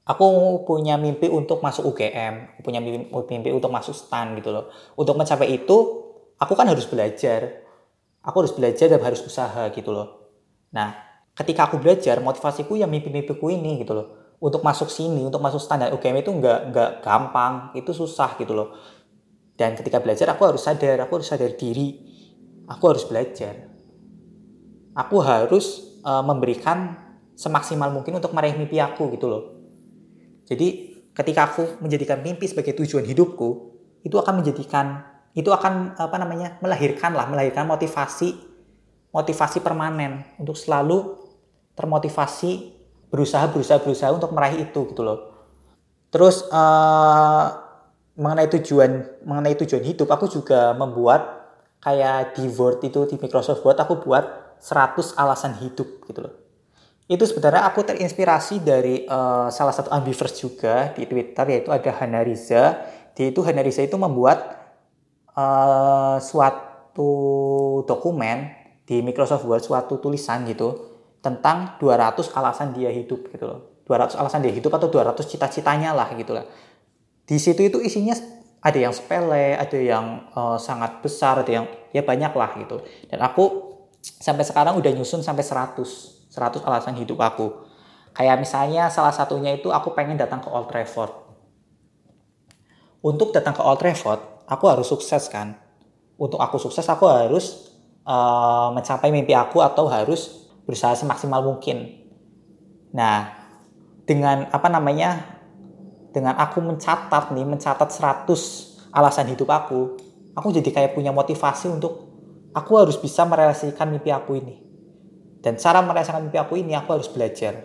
aku 0.06 0.26
punya 0.62 0.94
mimpi 0.94 1.26
untuk 1.26 1.58
masuk 1.60 1.90
UGM, 1.90 2.62
punya 2.62 2.78
mimpi, 2.78 3.10
mimpi 3.10 3.50
untuk 3.50 3.74
masuk 3.74 3.92
STAN 3.92 4.38
gitu 4.38 4.54
loh. 4.54 4.70
Untuk 4.94 5.18
mencapai 5.18 5.50
itu, 5.50 5.76
aku 6.38 6.54
kan 6.54 6.70
harus 6.70 6.86
belajar. 6.86 7.66
Aku 8.22 8.42
harus 8.42 8.54
belajar 8.54 8.86
dan 8.86 9.02
harus 9.02 9.22
usaha 9.22 9.66
gitu 9.74 9.90
loh. 9.90 10.30
Nah, 10.70 10.94
ketika 11.34 11.66
aku 11.66 11.82
belajar, 11.82 12.22
motivasiku 12.22 12.78
ya 12.78 12.86
mimpi-mimpiku 12.86 13.50
ini 13.50 13.82
gitu 13.82 13.98
loh. 13.98 14.06
Untuk 14.38 14.62
masuk 14.62 14.90
sini, 14.90 15.26
untuk 15.26 15.42
masuk 15.42 15.58
standar 15.58 15.90
UGM 15.90 16.22
itu 16.22 16.30
nggak 16.30 16.60
nggak 16.70 16.90
gampang, 17.02 17.74
itu 17.74 17.90
susah 17.90 18.38
gitu 18.38 18.54
loh. 18.54 18.78
Dan 19.58 19.74
ketika 19.74 19.98
belajar 19.98 20.30
aku 20.30 20.42
harus 20.46 20.62
sadar, 20.62 21.02
aku 21.02 21.18
harus 21.18 21.28
sadar 21.32 21.50
diri, 21.56 21.98
aku 22.68 22.84
harus 22.94 23.08
belajar. 23.08 23.74
Aku 24.92 25.18
harus 25.24 25.96
uh, 26.04 26.20
memberikan 26.20 26.94
semaksimal 27.36 27.88
mungkin 27.92 28.16
untuk 28.16 28.32
meraih 28.36 28.54
mimpi 28.54 28.76
aku 28.78 29.08
gitu 29.16 29.26
loh. 29.28 29.55
Jadi 30.46 30.96
ketika 31.10 31.50
aku 31.50 31.82
menjadikan 31.82 32.22
mimpi 32.22 32.46
sebagai 32.46 32.78
tujuan 32.78 33.02
hidupku, 33.02 33.74
itu 34.06 34.14
akan 34.14 34.42
menjadikan 34.42 35.02
itu 35.36 35.50
akan 35.52 35.98
apa 36.00 36.16
namanya 36.16 36.56
melahirkan 36.64 37.12
lah 37.12 37.28
melahirkan 37.28 37.68
motivasi 37.68 38.32
motivasi 39.12 39.60
permanen 39.60 40.24
untuk 40.40 40.56
selalu 40.56 41.18
termotivasi 41.76 42.72
berusaha 43.12 43.44
berusaha 43.52 43.76
berusaha 43.82 44.10
untuk 44.14 44.32
meraih 44.32 44.64
itu 44.64 44.80
gitu 44.88 45.02
loh. 45.04 45.34
Terus 46.08 46.46
uh, 46.48 47.46
mengenai 48.16 48.48
tujuan 48.48 49.20
mengenai 49.26 49.58
tujuan 49.60 49.84
hidup 49.84 50.08
aku 50.08 50.30
juga 50.30 50.72
membuat 50.72 51.52
kayak 51.84 52.38
di 52.38 52.48
Word 52.48 52.80
itu 52.86 53.04
di 53.04 53.20
Microsoft 53.20 53.60
Word 53.60 53.76
aku 53.76 54.00
buat 54.00 54.56
100 54.64 55.20
alasan 55.20 55.60
hidup 55.60 56.00
gitu 56.08 56.24
loh 56.24 56.45
itu 57.06 57.22
sebenarnya 57.22 57.70
aku 57.70 57.86
terinspirasi 57.86 58.66
dari 58.66 59.06
uh, 59.06 59.46
salah 59.46 59.70
satu 59.70 59.94
ambivers 59.94 60.34
juga 60.34 60.90
di 60.90 61.06
Twitter 61.06 61.46
yaitu 61.54 61.70
ada 61.70 61.90
Hana 62.02 62.26
Riza. 62.26 62.82
Di 63.14 63.30
itu 63.30 63.46
Hana 63.46 63.62
Riza 63.62 63.86
itu 63.86 63.94
membuat 63.94 64.58
uh, 65.38 66.18
suatu 66.18 67.12
dokumen 67.86 68.50
di 68.82 69.06
Microsoft 69.06 69.46
Word 69.46 69.62
suatu 69.62 70.02
tulisan 70.02 70.42
gitu 70.50 70.98
tentang 71.22 71.78
200 71.78 72.34
alasan 72.34 72.74
dia 72.74 72.90
hidup 72.90 73.30
gitu 73.30 73.46
loh. 73.46 73.60
200 73.86 74.18
alasan 74.18 74.42
dia 74.42 74.50
hidup 74.50 74.74
atau 74.74 74.90
200 74.90 75.14
cita-citanya 75.30 75.94
lah 75.94 76.10
gitu 76.18 76.34
lah. 76.34 76.42
Di 77.22 77.38
situ 77.38 77.62
itu 77.62 77.78
isinya 77.78 78.18
ada 78.58 78.78
yang 78.82 78.90
sepele, 78.90 79.54
ada 79.54 79.78
yang 79.78 80.26
uh, 80.34 80.58
sangat 80.58 80.98
besar, 81.06 81.46
ada 81.46 81.62
yang 81.62 81.66
ya 81.94 82.02
banyak 82.02 82.34
lah 82.34 82.50
gitu. 82.58 82.82
Dan 83.06 83.22
aku 83.22 83.75
sampai 84.06 84.46
sekarang 84.46 84.78
udah 84.78 84.90
nyusun 84.94 85.26
sampai 85.26 85.42
100 85.42 86.16
100 86.36 86.62
alasan 86.68 86.94
hidup 87.00 87.18
aku. 87.24 87.64
Kayak 88.12 88.40
misalnya 88.40 88.88
salah 88.92 89.12
satunya 89.12 89.56
itu 89.56 89.72
aku 89.72 89.92
pengen 89.96 90.20
datang 90.20 90.40
ke 90.44 90.48
Old 90.48 90.68
Trafford. 90.68 91.12
Untuk 93.00 93.32
datang 93.32 93.56
ke 93.56 93.62
Old 93.64 93.80
Trafford, 93.80 94.20
aku 94.48 94.64
harus 94.68 94.88
sukses 94.88 95.28
kan. 95.32 95.56
Untuk 96.16 96.40
aku 96.40 96.56
sukses, 96.56 96.84
aku 96.88 97.08
harus 97.08 97.72
uh, 98.08 98.72
mencapai 98.72 99.12
mimpi 99.12 99.36
aku 99.36 99.60
atau 99.60 99.88
harus 99.88 100.48
berusaha 100.64 100.96
semaksimal 100.96 101.44
mungkin. 101.44 102.08
Nah, 102.96 103.36
dengan 104.08 104.48
apa 104.48 104.68
namanya? 104.72 105.36
Dengan 106.16 106.40
aku 106.40 106.64
mencatat 106.64 107.36
nih, 107.36 107.44
mencatat 107.44 107.92
100 107.92 108.88
alasan 108.96 109.28
hidup 109.28 109.52
aku, 109.52 110.00
aku 110.32 110.48
jadi 110.48 110.72
kayak 110.72 110.96
punya 110.96 111.12
motivasi 111.12 111.68
untuk 111.68 112.05
aku 112.56 112.72
harus 112.80 112.96
bisa 112.96 113.28
merealisasikan 113.28 113.92
mimpi 113.92 114.08
aku 114.08 114.40
ini. 114.40 114.56
Dan 115.44 115.60
cara 115.60 115.84
merasakan 115.84 116.26
mimpi 116.26 116.40
aku 116.40 116.56
ini 116.56 116.72
aku 116.72 116.96
harus 116.96 117.12
belajar. 117.12 117.60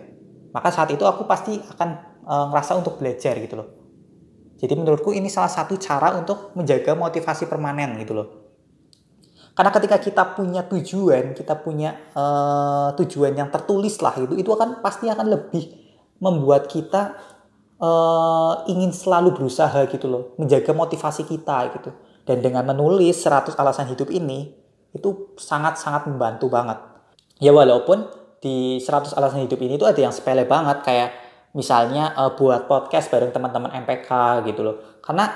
Maka 0.52 0.68
saat 0.68 0.92
itu 0.92 1.02
aku 1.08 1.24
pasti 1.24 1.56
akan 1.56 1.88
e, 2.28 2.34
ngerasa 2.52 2.76
untuk 2.76 3.00
belajar 3.00 3.40
gitu 3.40 3.56
loh. 3.56 3.68
Jadi 4.60 4.78
menurutku 4.78 5.10
ini 5.16 5.26
salah 5.32 5.50
satu 5.50 5.74
cara 5.80 6.14
untuk 6.14 6.52
menjaga 6.54 6.92
motivasi 6.92 7.48
permanen 7.48 7.96
gitu 8.04 8.12
loh. 8.12 8.28
Karena 9.56 9.72
ketika 9.74 9.96
kita 9.98 10.22
punya 10.36 10.62
tujuan, 10.68 11.32
kita 11.32 11.56
punya 11.64 11.96
e, 12.12 12.24
tujuan 13.00 13.32
yang 13.32 13.48
tertulis 13.48 13.96
lah 14.04 14.12
itu, 14.20 14.36
itu 14.36 14.50
akan 14.52 14.84
pasti 14.84 15.08
akan 15.08 15.26
lebih 15.32 15.72
membuat 16.20 16.68
kita 16.68 17.16
e, 17.80 17.90
ingin 18.68 18.92
selalu 18.92 19.32
berusaha 19.34 19.88
gitu 19.88 20.06
loh, 20.06 20.36
menjaga 20.36 20.76
motivasi 20.76 21.24
kita 21.24 21.80
gitu. 21.80 21.90
Dan 22.22 22.38
dengan 22.38 22.62
menulis 22.62 23.18
100 23.18 23.58
alasan 23.58 23.90
hidup 23.90 24.06
ini, 24.14 24.61
itu 24.92 25.34
sangat-sangat 25.40 26.08
membantu 26.08 26.52
banget. 26.52 26.78
Ya 27.40 27.50
walaupun 27.50 28.06
di 28.42 28.78
100 28.82 29.16
alasan 29.16 29.46
hidup 29.46 29.58
ini 29.62 29.80
tuh 29.80 29.88
ada 29.88 30.00
yang 30.02 30.12
sepele 30.12 30.44
banget 30.44 30.82
kayak 30.84 31.10
misalnya 31.56 32.12
uh, 32.16 32.34
buat 32.34 32.66
podcast 32.68 33.08
bareng 33.08 33.32
teman-teman 33.32 33.72
MPK 33.84 34.42
gitu 34.48 34.60
loh. 34.66 34.76
Karena 35.00 35.30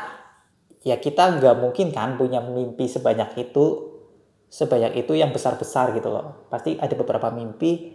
ya 0.85 1.01
kita 1.01 1.39
nggak 1.41 1.57
mungkin 1.59 1.91
kan 1.91 2.19
punya 2.21 2.43
mimpi 2.43 2.87
sebanyak 2.87 3.35
itu 3.39 3.97
sebanyak 4.47 5.03
itu 5.03 5.13
yang 5.17 5.31
besar-besar 5.31 5.97
gitu 5.97 6.09
loh. 6.11 6.47
Pasti 6.53 6.77
ada 6.77 6.93
beberapa 6.95 7.33
mimpi 7.33 7.95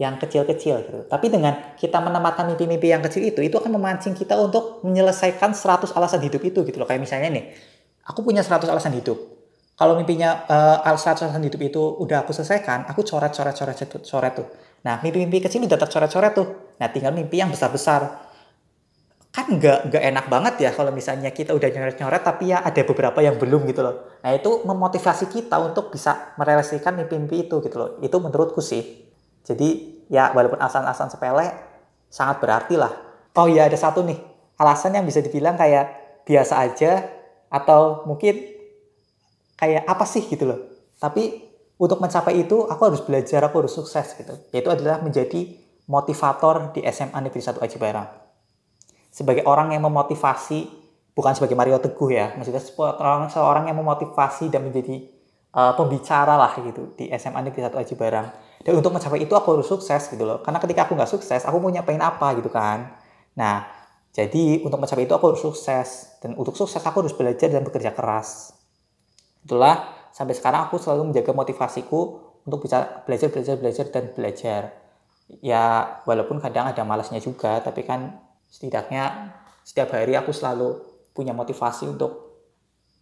yang 0.00 0.16
kecil-kecil 0.16 0.76
gitu. 0.88 0.98
Tapi 1.08 1.28
dengan 1.28 1.76
kita 1.76 2.00
menempatkan 2.00 2.48
mimpi-mimpi 2.48 2.88
yang 2.88 3.04
kecil 3.04 3.20
itu 3.20 3.44
itu 3.44 3.56
akan 3.60 3.76
memancing 3.76 4.16
kita 4.16 4.32
untuk 4.40 4.80
menyelesaikan 4.80 5.52
100 5.52 5.92
alasan 5.92 6.20
hidup 6.24 6.40
itu 6.40 6.64
gitu 6.64 6.76
loh. 6.80 6.88
Kayak 6.88 7.04
misalnya 7.04 7.28
nih 7.32 7.44
aku 8.08 8.24
punya 8.24 8.40
100 8.40 8.68
alasan 8.72 8.96
hidup 8.96 9.39
kalau 9.80 9.96
mimpinya 9.96 10.44
uh, 10.44 10.84
alasan 10.84 11.40
hidup 11.40 11.56
itu 11.64 11.80
udah 11.80 12.28
aku 12.28 12.36
selesaikan, 12.36 12.84
aku 12.84 13.00
coret 13.00 13.32
coret 13.32 13.56
coret 13.56 13.72
coret, 13.80 14.04
coret 14.04 14.32
tuh. 14.36 14.44
Nah 14.84 15.00
mimpi-mimpi 15.00 15.40
kecil 15.40 15.64
udah 15.64 15.80
tercoret-coret 15.80 16.32
tuh. 16.36 16.76
Nah 16.76 16.92
tinggal 16.92 17.16
mimpi 17.16 17.40
yang 17.40 17.48
besar-besar. 17.48 18.28
Kan 19.32 19.56
nggak 19.56 19.88
nggak 19.88 20.02
enak 20.12 20.26
banget 20.28 20.54
ya 20.68 20.70
kalau 20.76 20.92
misalnya 20.92 21.32
kita 21.32 21.56
udah 21.56 21.72
nyoret-nyoret 21.72 22.20
tapi 22.20 22.52
ya 22.52 22.60
ada 22.60 22.84
beberapa 22.84 23.24
yang 23.24 23.40
belum 23.40 23.64
gitu 23.72 23.80
loh. 23.80 24.20
Nah 24.20 24.36
itu 24.36 24.60
memotivasi 24.68 25.32
kita 25.32 25.56
untuk 25.56 25.88
bisa 25.88 26.36
merealisasikan 26.36 27.00
mimpi-mimpi 27.00 27.48
itu 27.48 27.64
gitu 27.64 27.76
loh. 27.80 27.90
Itu 28.04 28.20
menurutku 28.20 28.60
sih. 28.60 28.84
Jadi 29.48 30.04
ya 30.12 30.28
walaupun 30.36 30.60
alasan-alasan 30.60 31.08
sepele 31.08 31.48
sangat 32.12 32.36
berarti 32.36 32.76
lah. 32.76 32.92
Oh 33.32 33.48
iya 33.48 33.64
ada 33.64 33.80
satu 33.80 34.04
nih 34.04 34.20
alasan 34.60 34.92
yang 34.92 35.08
bisa 35.08 35.24
dibilang 35.24 35.56
kayak 35.56 36.20
biasa 36.28 36.68
aja 36.68 37.08
atau 37.48 38.04
mungkin 38.04 38.59
kayak 39.60 39.84
apa 39.84 40.08
sih 40.08 40.24
gitu 40.24 40.48
loh. 40.48 40.60
Tapi 40.96 41.52
untuk 41.76 42.00
mencapai 42.00 42.40
itu 42.40 42.64
aku 42.64 42.82
harus 42.88 43.04
belajar, 43.04 43.44
aku 43.44 43.64
harus 43.64 43.76
sukses 43.76 44.16
gitu. 44.16 44.32
Yaitu 44.56 44.72
adalah 44.72 45.04
menjadi 45.04 45.52
motivator 45.84 46.72
di 46.72 46.80
SMA 46.88 47.20
Negeri 47.20 47.40
1 47.44 47.60
Aji 47.60 47.76
Barang. 47.76 48.08
Sebagai 49.12 49.44
orang 49.44 49.76
yang 49.76 49.84
memotivasi, 49.84 50.64
bukan 51.12 51.36
sebagai 51.36 51.58
Mario 51.58 51.82
Teguh 51.82 52.10
ya, 52.14 52.32
maksudnya 52.38 52.62
seorang, 52.62 53.28
seorang 53.28 53.64
yang 53.68 53.76
memotivasi 53.76 54.48
dan 54.48 54.64
menjadi 54.70 55.02
uh, 55.52 55.74
pembicara 55.74 56.38
lah 56.38 56.54
gitu 56.62 56.94
di 56.94 57.10
SMA 57.16 57.42
Negeri 57.44 57.68
1 57.68 57.74
Aji 57.74 57.94
Barang. 57.98 58.28
Dan 58.60 58.76
untuk 58.76 58.92
mencapai 58.92 59.24
itu 59.24 59.32
aku 59.32 59.56
harus 59.56 59.66
sukses 59.66 60.04
gitu 60.12 60.24
loh. 60.24 60.44
Karena 60.44 60.60
ketika 60.60 60.84
aku 60.84 60.92
nggak 60.94 61.10
sukses, 61.10 61.42
aku 61.48 61.58
punya 61.58 61.80
pengen 61.80 62.04
apa 62.04 62.36
gitu 62.36 62.52
kan. 62.52 62.92
Nah, 63.40 63.64
jadi 64.12 64.60
untuk 64.60 64.84
mencapai 64.84 65.08
itu 65.08 65.16
aku 65.16 65.32
harus 65.32 65.42
sukses. 65.42 66.20
Dan 66.20 66.36
untuk 66.36 66.52
sukses 66.54 66.84
aku 66.84 67.00
harus 67.00 67.16
belajar 67.16 67.48
dan 67.48 67.64
bekerja 67.64 67.96
keras. 67.96 68.59
Itulah 69.44 70.08
sampai 70.10 70.34
sekarang 70.36 70.68
aku 70.68 70.76
selalu 70.76 71.12
menjaga 71.12 71.32
motivasiku 71.32 72.00
untuk 72.44 72.64
bisa 72.64 73.04
belajar, 73.04 73.28
belajar, 73.30 73.56
belajar, 73.60 73.86
dan 73.92 74.04
belajar. 74.12 74.62
Ya 75.40 75.62
walaupun 76.04 76.42
kadang 76.42 76.66
ada 76.66 76.82
malasnya 76.82 77.22
juga, 77.22 77.62
tapi 77.62 77.86
kan 77.86 78.18
setidaknya 78.50 79.34
setiap 79.62 79.94
hari 79.94 80.18
aku 80.18 80.34
selalu 80.34 80.82
punya 81.14 81.30
motivasi 81.30 81.86
untuk 81.86 82.30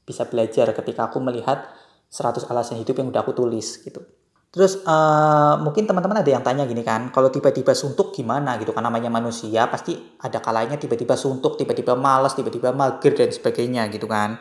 bisa 0.05 0.29
belajar 0.29 0.73
ketika 0.73 1.09
aku 1.09 1.21
melihat 1.21 1.69
100 2.09 2.49
alasan 2.49 2.81
hidup 2.81 2.97
yang 2.97 3.09
udah 3.13 3.21
aku 3.25 3.37
tulis 3.37 3.81
gitu. 3.85 4.01
Terus 4.49 4.81
uh, 4.89 5.61
mungkin 5.61 5.85
teman-teman 5.85 6.25
ada 6.25 6.31
yang 6.33 6.41
tanya 6.41 6.65
gini 6.65 6.81
kan, 6.81 7.13
kalau 7.13 7.29
tiba-tiba 7.29 7.77
suntuk 7.77 8.17
gimana 8.17 8.57
gitu 8.57 8.73
kan 8.73 8.81
namanya 8.81 9.13
manusia 9.13 9.69
pasti 9.69 9.93
ada 10.25 10.41
kalanya 10.41 10.81
tiba-tiba 10.81 11.21
suntuk, 11.21 11.61
tiba-tiba 11.61 11.93
malas, 11.93 12.33
tiba-tiba 12.33 12.73
mager 12.73 13.13
dan 13.13 13.29
sebagainya 13.29 13.93
gitu 13.93 14.09
kan. 14.09 14.41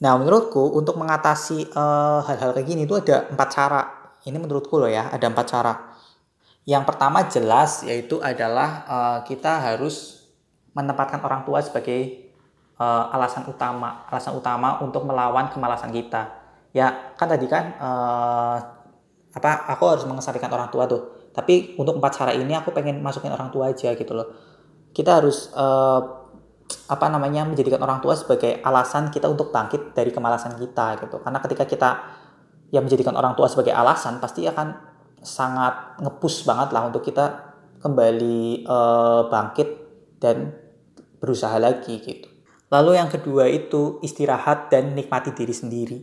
Nah, 0.00 0.16
menurutku 0.16 0.72
untuk 0.80 0.96
mengatasi 0.96 1.68
eh, 1.68 2.20
hal-hal 2.24 2.56
kayak 2.56 2.66
gini 2.66 2.88
itu 2.88 2.96
ada 2.96 3.28
empat 3.28 3.48
cara. 3.52 3.82
Ini 4.24 4.36
menurutku 4.36 4.76
loh 4.80 4.88
ya 4.88 5.12
ada 5.12 5.28
empat 5.28 5.46
cara. 5.48 5.72
Yang 6.68 6.84
pertama 6.92 7.24
jelas 7.24 7.80
yaitu 7.88 8.20
adalah 8.20 8.84
uh, 8.84 9.18
kita 9.24 9.64
harus 9.64 10.28
menempatkan 10.76 11.24
orang 11.24 11.40
tua 11.48 11.64
sebagai 11.64 12.28
uh, 12.76 13.08
alasan 13.16 13.48
utama 13.48 14.04
alasan 14.12 14.36
utama 14.36 14.76
untuk 14.84 15.08
melawan 15.08 15.48
kemalasan 15.48 15.88
kita. 15.88 16.28
Ya 16.76 17.16
kan 17.16 17.32
tadi 17.32 17.48
kan 17.48 17.80
uh, 17.80 18.56
apa 19.32 19.50
aku 19.72 19.84
harus 19.88 20.04
mengesampingkan 20.04 20.52
orang 20.52 20.68
tua 20.68 20.84
tuh. 20.84 21.32
Tapi 21.32 21.80
untuk 21.80 21.96
empat 21.96 22.12
cara 22.20 22.32
ini 22.36 22.52
aku 22.52 22.76
pengen 22.76 23.00
masukin 23.00 23.32
orang 23.32 23.48
tua 23.48 23.72
aja 23.72 23.96
gitu 23.96 24.12
loh. 24.12 24.28
Kita 24.92 25.16
harus 25.16 25.48
uh, 25.56 26.19
apa 26.90 27.06
namanya 27.10 27.46
menjadikan 27.46 27.82
orang 27.82 27.98
tua 27.98 28.14
sebagai 28.14 28.62
alasan 28.62 29.10
kita 29.10 29.26
untuk 29.26 29.50
bangkit 29.50 29.94
dari 29.94 30.14
kemalasan 30.14 30.54
kita 30.58 31.02
gitu 31.02 31.18
karena 31.22 31.38
ketika 31.42 31.64
kita 31.66 31.90
yang 32.70 32.86
menjadikan 32.86 33.14
orang 33.18 33.34
tua 33.34 33.50
sebagai 33.50 33.74
alasan 33.74 34.22
pasti 34.22 34.46
akan 34.46 34.90
sangat 35.20 36.00
ngepus 36.00 36.48
banget 36.48 36.72
lah 36.72 36.88
untuk 36.88 37.04
kita 37.04 37.56
kembali 37.80 38.64
uh, 38.64 39.28
bangkit 39.28 39.68
dan 40.20 40.52
berusaha 41.20 41.56
lagi 41.60 42.00
gitu. 42.00 42.28
Lalu 42.70 42.96
yang 42.96 43.10
kedua 43.10 43.50
itu 43.50 43.98
istirahat 44.00 44.70
dan 44.70 44.94
nikmati 44.94 45.34
diri 45.34 45.52
sendiri. 45.52 45.98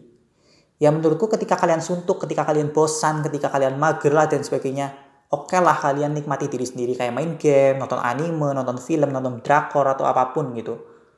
Ya 0.77 0.93
menurutku 0.93 1.25
ketika 1.31 1.57
kalian 1.57 1.81
suntuk, 1.81 2.21
ketika 2.27 2.45
kalian 2.45 2.69
bosan, 2.69 3.25
ketika 3.25 3.49
kalian 3.49 3.81
mager 3.81 4.13
lah 4.13 4.29
dan 4.29 4.45
sebagainya, 4.45 4.93
oke 5.33 5.51
okay 5.51 5.59
lah 5.59 5.75
kalian 5.75 6.15
nikmati 6.15 6.47
diri 6.47 6.63
sendiri 6.63 6.93
kayak 6.95 7.13
main 7.15 7.35
game, 7.35 7.79
nonton 7.79 7.99
anime, 7.99 8.55
nonton 8.55 8.77
film, 8.79 9.11
nonton 9.11 9.43
drakor 9.43 9.87
atau 9.87 10.07
apa 10.07 10.31
pun 10.31 10.51
gitu. 10.55 10.75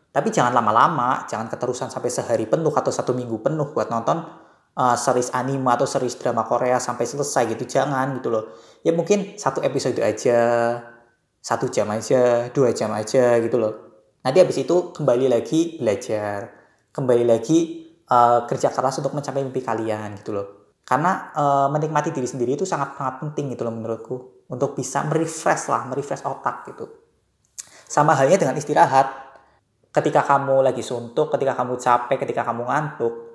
Tapi 0.09 0.33
jangan 0.33 0.53
lama-lama, 0.57 1.29
jangan 1.29 1.45
keterusan 1.47 1.93
sampai 1.93 2.09
sehari 2.09 2.45
penuh 2.49 2.73
atau 2.73 2.89
satu 2.89 3.13
minggu 3.13 3.45
penuh 3.45 3.69
buat 3.71 3.93
nonton 3.93 4.25
uh, 4.73 4.97
series 4.97 5.29
anime 5.37 5.69
atau 5.69 5.85
series 5.85 6.17
drama 6.17 6.41
Korea 6.49 6.81
sampai 6.81 7.05
selesai 7.05 7.45
gitu. 7.53 7.69
Jangan 7.69 8.17
gitu 8.17 8.33
loh. 8.33 8.49
Ya 8.81 8.91
mungkin 8.97 9.37
satu 9.37 9.61
episode 9.61 10.01
aja 10.01 10.39
satu 11.39 11.69
jam 11.69 11.87
aja 11.93 12.49
dua 12.49 12.73
jam 12.73 12.89
aja 12.91 13.37
gitu 13.37 13.61
loh. 13.61 13.73
Nanti 14.25 14.41
habis 14.41 14.57
itu 14.59 14.91
kembali 14.91 15.29
lagi 15.29 15.77
belajar 15.77 16.59
kembali 16.89 17.23
lagi 17.23 17.87
uh, 18.09 18.43
kerja 18.49 18.73
keras 18.73 18.99
untuk 18.99 19.13
mencapai 19.13 19.45
mimpi 19.45 19.61
kalian 19.61 20.19
gitu 20.19 20.33
loh 20.35 20.58
karena 20.89 21.29
uh, 21.37 21.67
menikmati 21.69 22.09
diri 22.09 22.25
sendiri 22.25 22.57
itu 22.57 22.65
sangat 22.65 22.97
sangat 22.97 23.21
penting 23.21 23.53
gitu 23.53 23.61
loh 23.61 23.73
menurutku 23.77 24.15
untuk 24.49 24.73
bisa 24.73 25.05
merefresh 25.05 25.69
lah 25.69 25.85
merefresh 25.85 26.25
otak 26.25 26.65
gitu 26.73 26.89
sama 27.85 28.17
halnya 28.17 28.41
dengan 28.41 28.57
istirahat 28.57 29.37
ketika 29.93 30.25
kamu 30.25 30.65
lagi 30.65 30.81
suntuk 30.81 31.29
ketika 31.29 31.53
kamu 31.53 31.77
capek 31.77 32.17
ketika 32.25 32.41
kamu 32.41 32.65
ngantuk 32.65 33.29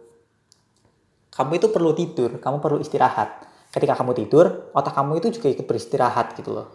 kamu 1.34 1.58
itu 1.58 1.66
perlu 1.74 1.90
tidur, 1.98 2.38
kamu 2.38 2.62
perlu 2.62 2.78
istirahat. 2.78 3.42
Ketika 3.74 3.98
kamu 3.98 4.14
tidur, 4.14 4.70
otak 4.70 4.94
kamu 4.94 5.18
itu 5.18 5.34
juga 5.34 5.50
ikut 5.50 5.66
beristirahat 5.66 6.38
gitu 6.38 6.54
loh. 6.54 6.70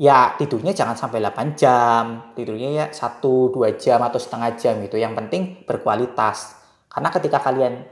Ya 0.00 0.32
tidurnya 0.40 0.72
jangan 0.72 0.96
sampai 0.96 1.20
8 1.20 1.60
jam, 1.60 2.32
tidurnya 2.32 2.68
ya 2.72 2.86
1, 2.88 3.20
2 3.20 3.76
jam 3.76 4.00
atau 4.00 4.16
setengah 4.16 4.56
jam 4.56 4.80
gitu. 4.80 4.96
Yang 4.96 5.12
penting 5.20 5.42
berkualitas. 5.68 6.56
Karena 6.88 7.12
ketika 7.12 7.36
kalian 7.44 7.84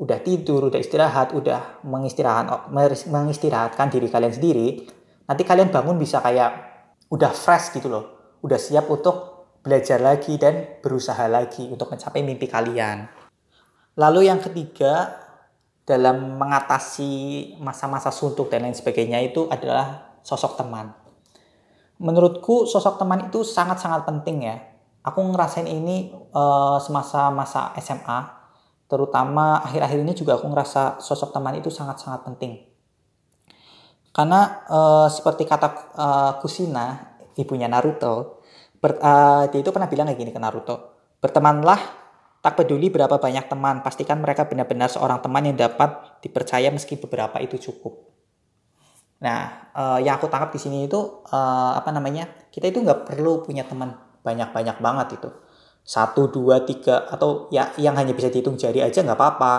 udah 0.00 0.18
tidur, 0.24 0.72
udah 0.72 0.80
istirahat, 0.80 1.36
udah 1.36 1.84
mengistirahat, 1.84 2.72
mengistirahatkan 3.04 3.92
diri 3.92 4.08
kalian 4.08 4.32
sendiri, 4.32 4.88
nanti 5.28 5.44
kalian 5.44 5.68
bangun 5.68 6.00
bisa 6.00 6.24
kayak 6.24 6.50
udah 7.12 7.28
fresh 7.36 7.76
gitu 7.76 7.92
loh. 7.92 8.04
Udah 8.40 8.56
siap 8.56 8.88
untuk 8.88 9.44
belajar 9.60 10.00
lagi 10.00 10.40
dan 10.40 10.80
berusaha 10.80 11.28
lagi 11.28 11.68
untuk 11.68 11.92
mencapai 11.92 12.24
mimpi 12.24 12.48
kalian. 12.48 13.04
Lalu 14.00 14.32
yang 14.32 14.40
ketiga 14.40 15.20
dalam 15.84 16.40
mengatasi 16.40 17.12
masa-masa 17.60 18.08
suntuk 18.08 18.48
dan 18.48 18.64
lain 18.64 18.72
sebagainya 18.72 19.20
itu 19.20 19.52
adalah 19.52 20.16
sosok 20.24 20.56
teman. 20.56 20.96
Menurutku 22.00 22.64
sosok 22.64 22.96
teman 22.96 23.28
itu 23.28 23.44
sangat-sangat 23.44 24.08
penting 24.08 24.48
ya. 24.48 24.56
Aku 25.04 25.20
ngerasain 25.20 25.68
ini 25.68 26.08
uh, 26.32 26.80
semasa 26.80 27.28
masa 27.28 27.76
SMA, 27.76 28.39
terutama 28.90 29.62
akhir-akhir 29.62 29.98
ini 30.02 30.12
juga 30.18 30.34
aku 30.36 30.50
ngerasa 30.50 30.98
sosok 30.98 31.30
teman 31.30 31.54
itu 31.62 31.70
sangat-sangat 31.70 32.26
penting. 32.26 32.66
Karena 34.10 34.66
uh, 34.66 35.06
seperti 35.06 35.46
kata 35.46 35.68
uh, 35.94 36.32
Kusina, 36.42 37.14
ibunya 37.38 37.70
Naruto, 37.70 38.42
ber, 38.82 38.98
uh, 38.98 39.46
dia 39.46 39.62
itu 39.62 39.70
pernah 39.70 39.86
bilang 39.86 40.10
kayak 40.10 40.18
gini 40.18 40.34
ke 40.34 40.42
Naruto, 40.42 41.06
bertemanlah 41.22 42.00
Tak 42.40 42.56
peduli 42.56 42.88
berapa 42.88 43.20
banyak 43.20 43.52
teman, 43.52 43.84
pastikan 43.84 44.16
mereka 44.16 44.48
benar-benar 44.48 44.88
seorang 44.88 45.20
teman 45.20 45.44
yang 45.44 45.60
dapat 45.60 46.24
dipercaya 46.24 46.72
meski 46.72 46.96
beberapa 46.96 47.36
itu 47.36 47.60
cukup. 47.60 48.00
Nah, 49.20 49.68
uh, 49.76 50.00
yang 50.00 50.16
aku 50.16 50.32
tangkap 50.32 50.48
di 50.48 50.56
sini 50.56 50.88
itu 50.88 51.20
uh, 51.28 51.76
apa 51.76 51.92
namanya? 51.92 52.24
Kita 52.48 52.64
itu 52.64 52.80
nggak 52.80 53.12
perlu 53.12 53.44
punya 53.44 53.68
teman 53.68 53.92
banyak-banyak 54.24 54.80
banget 54.80 55.20
itu. 55.20 55.28
Satu, 55.82 56.30
dua, 56.30 56.62
tiga, 56.62 57.08
atau 57.10 57.50
ya 57.50 57.74
yang 57.80 57.98
hanya 57.98 58.14
bisa 58.14 58.30
dihitung 58.30 58.54
jari 58.54 58.84
aja 58.84 59.02
nggak 59.02 59.18
apa-apa. 59.18 59.54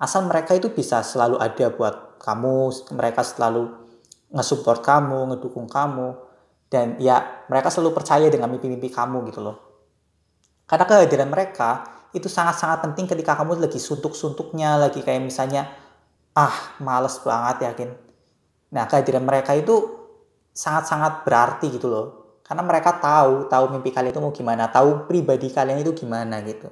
Asal 0.00 0.24
mereka 0.28 0.56
itu 0.56 0.72
bisa 0.72 1.04
selalu 1.04 1.36
ada 1.40 1.66
buat 1.72 2.20
kamu, 2.20 2.92
mereka 2.96 3.24
selalu 3.24 3.68
nge-support 4.32 4.80
kamu, 4.84 5.34
ngedukung 5.34 5.66
kamu, 5.66 6.16
dan 6.70 6.96
ya 7.02 7.44
mereka 7.50 7.68
selalu 7.68 7.96
percaya 7.96 8.26
dengan 8.30 8.48
mimpi-mimpi 8.52 8.88
kamu 8.88 9.28
gitu 9.32 9.40
loh. 9.42 9.56
Karena 10.70 10.86
kehadiran 10.86 11.28
mereka 11.28 11.82
itu 12.14 12.30
sangat-sangat 12.30 12.82
penting 12.86 13.10
ketika 13.10 13.34
kamu 13.34 13.58
lagi 13.58 13.78
suntuk-suntuknya, 13.78 14.78
lagi 14.78 15.02
kayak 15.02 15.22
misalnya, 15.22 15.66
ah 16.34 16.78
males 16.78 17.18
banget 17.22 17.66
yakin. 17.66 17.90
Nah 18.70 18.86
kehadiran 18.86 19.26
mereka 19.26 19.54
itu 19.58 20.00
sangat-sangat 20.54 21.26
berarti 21.26 21.66
gitu 21.74 21.90
loh. 21.90 22.06
Karena 22.50 22.66
mereka 22.66 22.98
tahu, 22.98 23.46
tahu 23.46 23.70
mimpi 23.70 23.94
kalian 23.94 24.10
itu 24.10 24.18
mau 24.18 24.34
gimana, 24.34 24.66
tahu 24.74 25.06
pribadi 25.06 25.54
kalian 25.54 25.86
itu 25.86 25.94
gimana 25.94 26.42
gitu. 26.42 26.66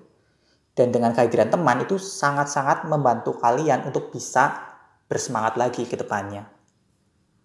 Dan 0.74 0.90
dengan 0.90 1.14
kehadiran 1.14 1.54
teman 1.54 1.86
itu 1.86 2.02
sangat-sangat 2.02 2.90
membantu 2.90 3.38
kalian 3.38 3.86
untuk 3.86 4.10
bisa 4.10 4.58
bersemangat 5.06 5.54
lagi 5.54 5.86
ke 5.86 5.94
depannya. 5.94 6.50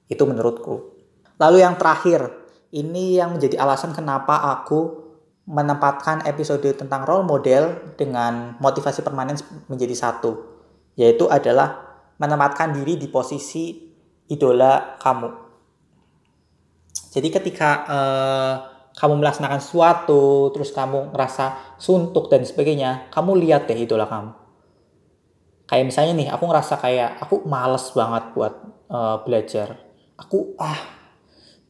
Itu 0.10 0.26
menurutku. 0.26 0.98
Lalu 1.38 1.62
yang 1.62 1.78
terakhir, 1.78 2.26
ini 2.74 3.22
yang 3.22 3.38
menjadi 3.38 3.62
alasan 3.62 3.94
kenapa 3.94 4.42
aku 4.50 5.06
menempatkan 5.46 6.26
episode 6.26 6.66
tentang 6.74 7.06
role 7.06 7.22
model 7.22 7.94
dengan 7.94 8.58
motivasi 8.58 9.06
permanen 9.06 9.38
menjadi 9.70 9.94
satu, 9.94 10.42
yaitu 10.98 11.30
adalah 11.30 12.02
menempatkan 12.18 12.74
diri 12.74 12.98
di 12.98 13.06
posisi 13.14 13.94
idola 14.26 14.98
kamu. 14.98 15.43
Jadi 17.14 17.30
ketika 17.30 17.70
uh, 17.86 18.54
kamu 18.98 19.22
melaksanakan 19.22 19.62
sesuatu, 19.62 20.50
terus 20.50 20.74
kamu 20.74 21.14
ngerasa 21.14 21.78
suntuk 21.78 22.34
dan 22.34 22.42
sebagainya, 22.42 23.14
kamu 23.14 23.38
lihat 23.38 23.70
deh 23.70 23.78
idola 23.78 24.10
kamu. 24.10 24.34
Kayak 25.70 25.86
misalnya 25.94 26.14
nih, 26.18 26.28
aku 26.34 26.44
ngerasa 26.50 26.74
kayak 26.82 27.22
aku 27.22 27.46
males 27.46 27.86
banget 27.94 28.24
buat 28.34 28.54
uh, 28.90 29.22
belajar. 29.22 29.78
Aku 30.18 30.58
ah 30.58 31.04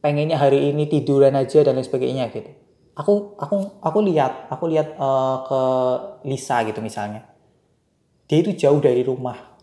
pengennya 0.04 0.36
hari 0.36 0.72
ini 0.72 0.84
tiduran 0.84 1.32
aja 1.32 1.64
dan 1.64 1.80
lain 1.80 1.84
sebagainya 1.88 2.28
gitu 2.28 2.64
aku 2.94 3.34
aku 3.40 3.56
aku 3.82 3.98
lihat 4.06 4.52
aku 4.52 4.70
lihat 4.70 4.94
uh, 5.00 5.42
ke 5.48 5.60
Lisa 6.30 6.62
gitu 6.62 6.78
misalnya 6.84 7.26
dia 8.30 8.38
itu 8.44 8.54
jauh 8.54 8.78
dari 8.78 9.02
rumah 9.02 9.56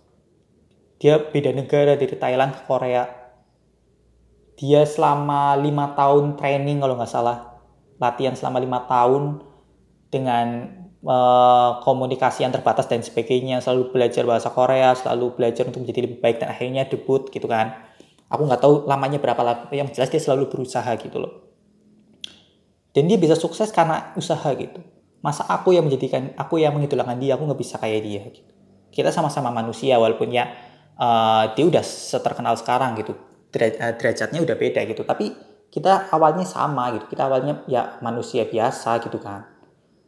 dia 0.97 1.17
beda 1.17 1.55
negara 1.55 1.95
dari 1.95 2.11
Thailand 2.17 2.57
ke 2.57 2.61
Korea 2.67 3.07
dia 4.61 4.85
selama 4.85 5.57
lima 5.57 5.97
tahun 5.97 6.37
training 6.37 6.85
kalau 6.85 6.93
nggak 6.93 7.09
salah. 7.09 7.57
Latihan 7.97 8.37
selama 8.37 8.61
lima 8.61 8.85
tahun 8.85 9.41
dengan 10.13 10.69
uh, 11.01 11.81
komunikasi 11.81 12.45
yang 12.45 12.53
terbatas 12.53 12.85
dan 12.85 13.01
sebagainya. 13.01 13.57
Selalu 13.57 13.89
belajar 13.89 14.21
bahasa 14.21 14.53
Korea 14.53 14.93
selalu 14.93 15.33
belajar 15.33 15.65
untuk 15.65 15.81
menjadi 15.81 16.05
lebih 16.05 16.21
baik 16.21 16.45
dan 16.45 16.53
akhirnya 16.53 16.85
debut 16.85 17.25
gitu 17.33 17.49
kan. 17.49 17.89
Aku 18.29 18.45
nggak 18.45 18.61
tahu 18.61 18.85
lamanya 18.85 19.17
berapa 19.17 19.41
lama 19.41 19.65
yang 19.73 19.89
jelas 19.89 20.13
dia 20.13 20.21
selalu 20.21 20.53
berusaha 20.53 20.93
gitu 20.93 21.17
loh. 21.17 21.49
Dan 22.93 23.09
dia 23.09 23.17
bisa 23.17 23.33
sukses 23.33 23.73
karena 23.73 24.13
usaha 24.13 24.45
gitu. 24.53 24.77
Masa 25.25 25.41
aku 25.49 25.73
yang 25.73 25.89
menjadikan 25.89 26.37
aku 26.37 26.61
yang 26.61 26.77
mengidolakan 26.77 27.17
dia 27.17 27.33
aku 27.33 27.49
nggak 27.49 27.61
bisa 27.65 27.81
kayak 27.81 28.01
dia 28.05 28.21
gitu. 28.29 28.53
Kita 28.93 29.09
sama-sama 29.09 29.49
manusia 29.49 29.97
walaupun 29.97 30.29
ya 30.29 30.53
uh, 31.01 31.49
dia 31.57 31.65
udah 31.65 31.81
seterkenal 31.81 32.53
sekarang 32.61 32.93
gitu 33.01 33.30
derajatnya 33.51 34.39
udah 34.41 34.55
beda 34.55 34.81
gitu. 34.87 35.03
Tapi 35.03 35.35
kita 35.71 36.11
awalnya 36.11 36.43
sama 36.43 36.91
gitu. 36.95 37.07
Kita 37.11 37.31
awalnya 37.31 37.63
ya 37.67 37.99
manusia 38.03 38.43
biasa 38.47 38.99
gitu 39.03 39.19
kan. 39.19 39.47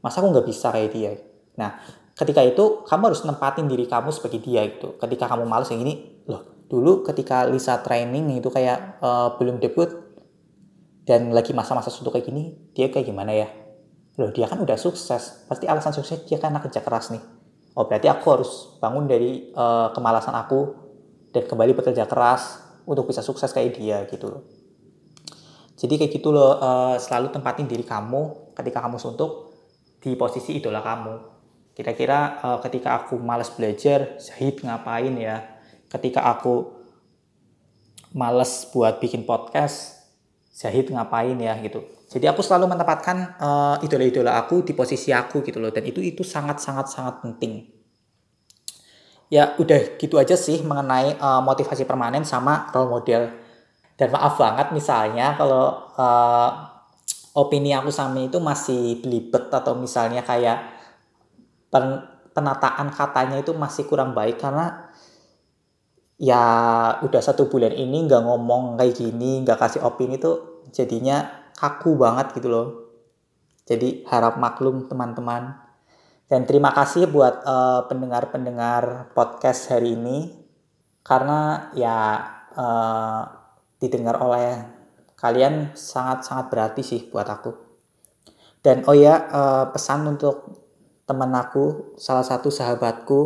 Masa 0.04 0.20
aku 0.20 0.36
nggak 0.36 0.48
bisa 0.48 0.72
kayak 0.72 0.90
dia? 0.92 1.12
Nah 1.60 1.80
ketika 2.14 2.44
itu 2.44 2.84
kamu 2.86 3.10
harus 3.10 3.24
nempatin 3.24 3.66
diri 3.72 3.88
kamu 3.88 4.12
sebagai 4.12 4.44
dia 4.44 4.68
gitu. 4.68 5.00
Ketika 5.00 5.32
kamu 5.32 5.48
males 5.48 5.72
kayak 5.72 5.82
gini 5.84 5.96
loh 6.28 6.68
dulu 6.68 7.06
ketika 7.06 7.46
Lisa 7.46 7.80
training 7.84 8.40
itu 8.40 8.50
kayak 8.50 8.98
uh, 9.00 9.36
belum 9.38 9.62
debut 9.62 9.92
dan 11.04 11.36
lagi 11.36 11.52
masa-masa 11.52 11.92
suntuk 11.92 12.16
kayak 12.16 12.28
gini 12.28 12.60
dia 12.76 12.92
kayak 12.92 13.08
gimana 13.08 13.32
ya? 13.32 13.48
Loh 14.20 14.30
dia 14.36 14.46
kan 14.52 14.60
udah 14.60 14.76
sukses. 14.76 15.48
Pasti 15.48 15.66
alasan 15.66 15.96
sukses 15.96 16.28
dia 16.28 16.38
karena 16.38 16.60
kerja 16.60 16.84
keras 16.84 17.10
nih. 17.16 17.24
Oh 17.74 17.90
berarti 17.90 18.06
aku 18.12 18.26
harus 18.30 18.52
bangun 18.78 19.10
dari 19.10 19.50
uh, 19.56 19.90
kemalasan 19.96 20.36
aku 20.38 20.76
dan 21.34 21.50
kembali 21.50 21.74
bekerja 21.74 22.06
keras 22.06 22.73
untuk 22.88 23.10
bisa 23.10 23.24
sukses 23.24 23.52
kayak 23.52 23.76
dia 23.76 23.98
gitu 24.08 24.30
loh. 24.30 24.44
Jadi 25.74 26.00
kayak 26.00 26.12
gitu 26.16 26.30
loh, 26.32 26.62
uh, 26.62 26.96
selalu 26.96 27.34
tempatin 27.34 27.68
diri 27.68 27.84
kamu 27.84 28.54
ketika 28.56 28.80
kamu 28.80 29.02
suntuk 29.02 29.52
di 30.00 30.16
posisi 30.16 30.62
idola 30.62 30.80
kamu. 30.80 31.16
Kira-kira 31.74 32.40
uh, 32.40 32.60
ketika 32.62 33.04
aku 33.04 33.18
males 33.18 33.50
belajar, 33.52 34.16
Zahid 34.22 34.62
ngapain 34.62 35.12
ya? 35.18 35.60
Ketika 35.90 36.24
aku 36.30 36.70
males 38.14 38.70
buat 38.70 39.02
bikin 39.02 39.26
podcast, 39.26 40.06
Zahid 40.54 40.94
ngapain 40.94 41.34
ya 41.42 41.58
gitu. 41.66 41.82
Jadi 42.14 42.30
aku 42.30 42.46
selalu 42.46 42.70
menempatkan 42.70 43.42
uh, 43.42 43.76
idola-idola 43.82 44.38
aku 44.38 44.62
di 44.62 44.78
posisi 44.78 45.10
aku 45.10 45.42
gitu 45.42 45.58
loh 45.58 45.74
dan 45.74 45.82
itu 45.82 45.98
itu 45.98 46.22
sangat 46.22 46.62
sangat 46.62 46.94
sangat 46.94 47.26
penting. 47.26 47.73
Ya 49.32 49.56
udah 49.58 49.98
gitu 49.98 50.20
aja 50.20 50.36
sih 50.38 50.62
mengenai 50.62 51.18
uh, 51.18 51.42
motivasi 51.44 51.84
permanen 51.88 52.24
sama 52.24 52.70
role 52.72 52.90
model. 53.00 53.22
Dan 53.94 54.10
maaf 54.10 54.36
banget 54.42 54.74
misalnya 54.74 55.38
kalau 55.38 55.94
uh, 55.96 56.50
opini 57.38 57.74
aku 57.74 57.90
sama 57.90 58.26
itu 58.26 58.38
masih 58.38 59.02
belibet 59.02 59.50
atau 59.50 59.74
misalnya 59.78 60.22
kayak 60.22 60.70
pen, 61.74 62.02
penataan 62.34 62.90
katanya 62.94 63.42
itu 63.42 63.54
masih 63.54 63.86
kurang 63.86 64.14
baik 64.18 64.42
karena 64.42 64.90
ya 66.22 66.44
udah 67.02 67.22
satu 67.22 67.50
bulan 67.50 67.74
ini 67.74 68.06
nggak 68.06 68.22
ngomong 68.22 68.78
kayak 68.78 68.98
gini 68.98 69.42
nggak 69.42 69.58
kasih 69.58 69.82
opini 69.82 70.22
tuh 70.22 70.66
jadinya 70.70 71.26
kaku 71.58 71.98
banget 71.98 72.34
gitu 72.38 72.50
loh. 72.50 72.68
Jadi 73.64 74.04
harap 74.12 74.36
maklum 74.36 74.92
teman-teman. 74.92 75.63
Dan 76.34 76.50
terima 76.50 76.74
kasih 76.74 77.14
buat 77.14 77.46
pendengar 77.46 77.86
pendengar-pendengar 77.94 79.14
podcast 79.14 79.70
hari 79.70 79.94
ini 79.94 80.34
karena 81.06 81.70
ya 81.78 82.26
uh, 82.58 83.22
didengar 83.78 84.18
oleh 84.18 84.66
kalian 85.14 85.78
sangat-sangat 85.78 86.50
berarti 86.50 86.82
sih 86.82 87.06
buat 87.14 87.30
aku. 87.30 87.54
Dan 88.66 88.82
oh 88.90 88.98
ya 88.98 89.14
uh, 89.30 89.66
pesan 89.78 90.10
untuk 90.10 90.58
teman 91.06 91.38
aku, 91.38 91.94
salah 92.02 92.26
satu 92.26 92.50
sahabatku, 92.50 93.20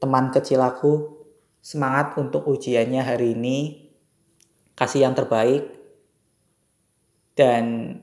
teman 0.00 0.32
kecil 0.32 0.64
aku, 0.64 1.12
semangat 1.60 2.16
untuk 2.16 2.48
ujiannya 2.48 3.04
hari 3.04 3.36
ini. 3.36 3.84
Kasih 4.72 5.04
yang 5.04 5.12
terbaik 5.12 5.76
dan 7.36 8.00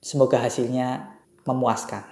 semoga 0.00 0.40
hasilnya 0.40 1.20
memuaskan. 1.44 2.09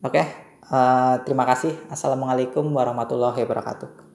Oke, 0.00 0.24
uh, 0.72 1.20
terima 1.28 1.44
kasih. 1.44 1.76
Assalamualaikum 1.92 2.64
warahmatullahi 2.72 3.44
wabarakatuh. 3.44 4.09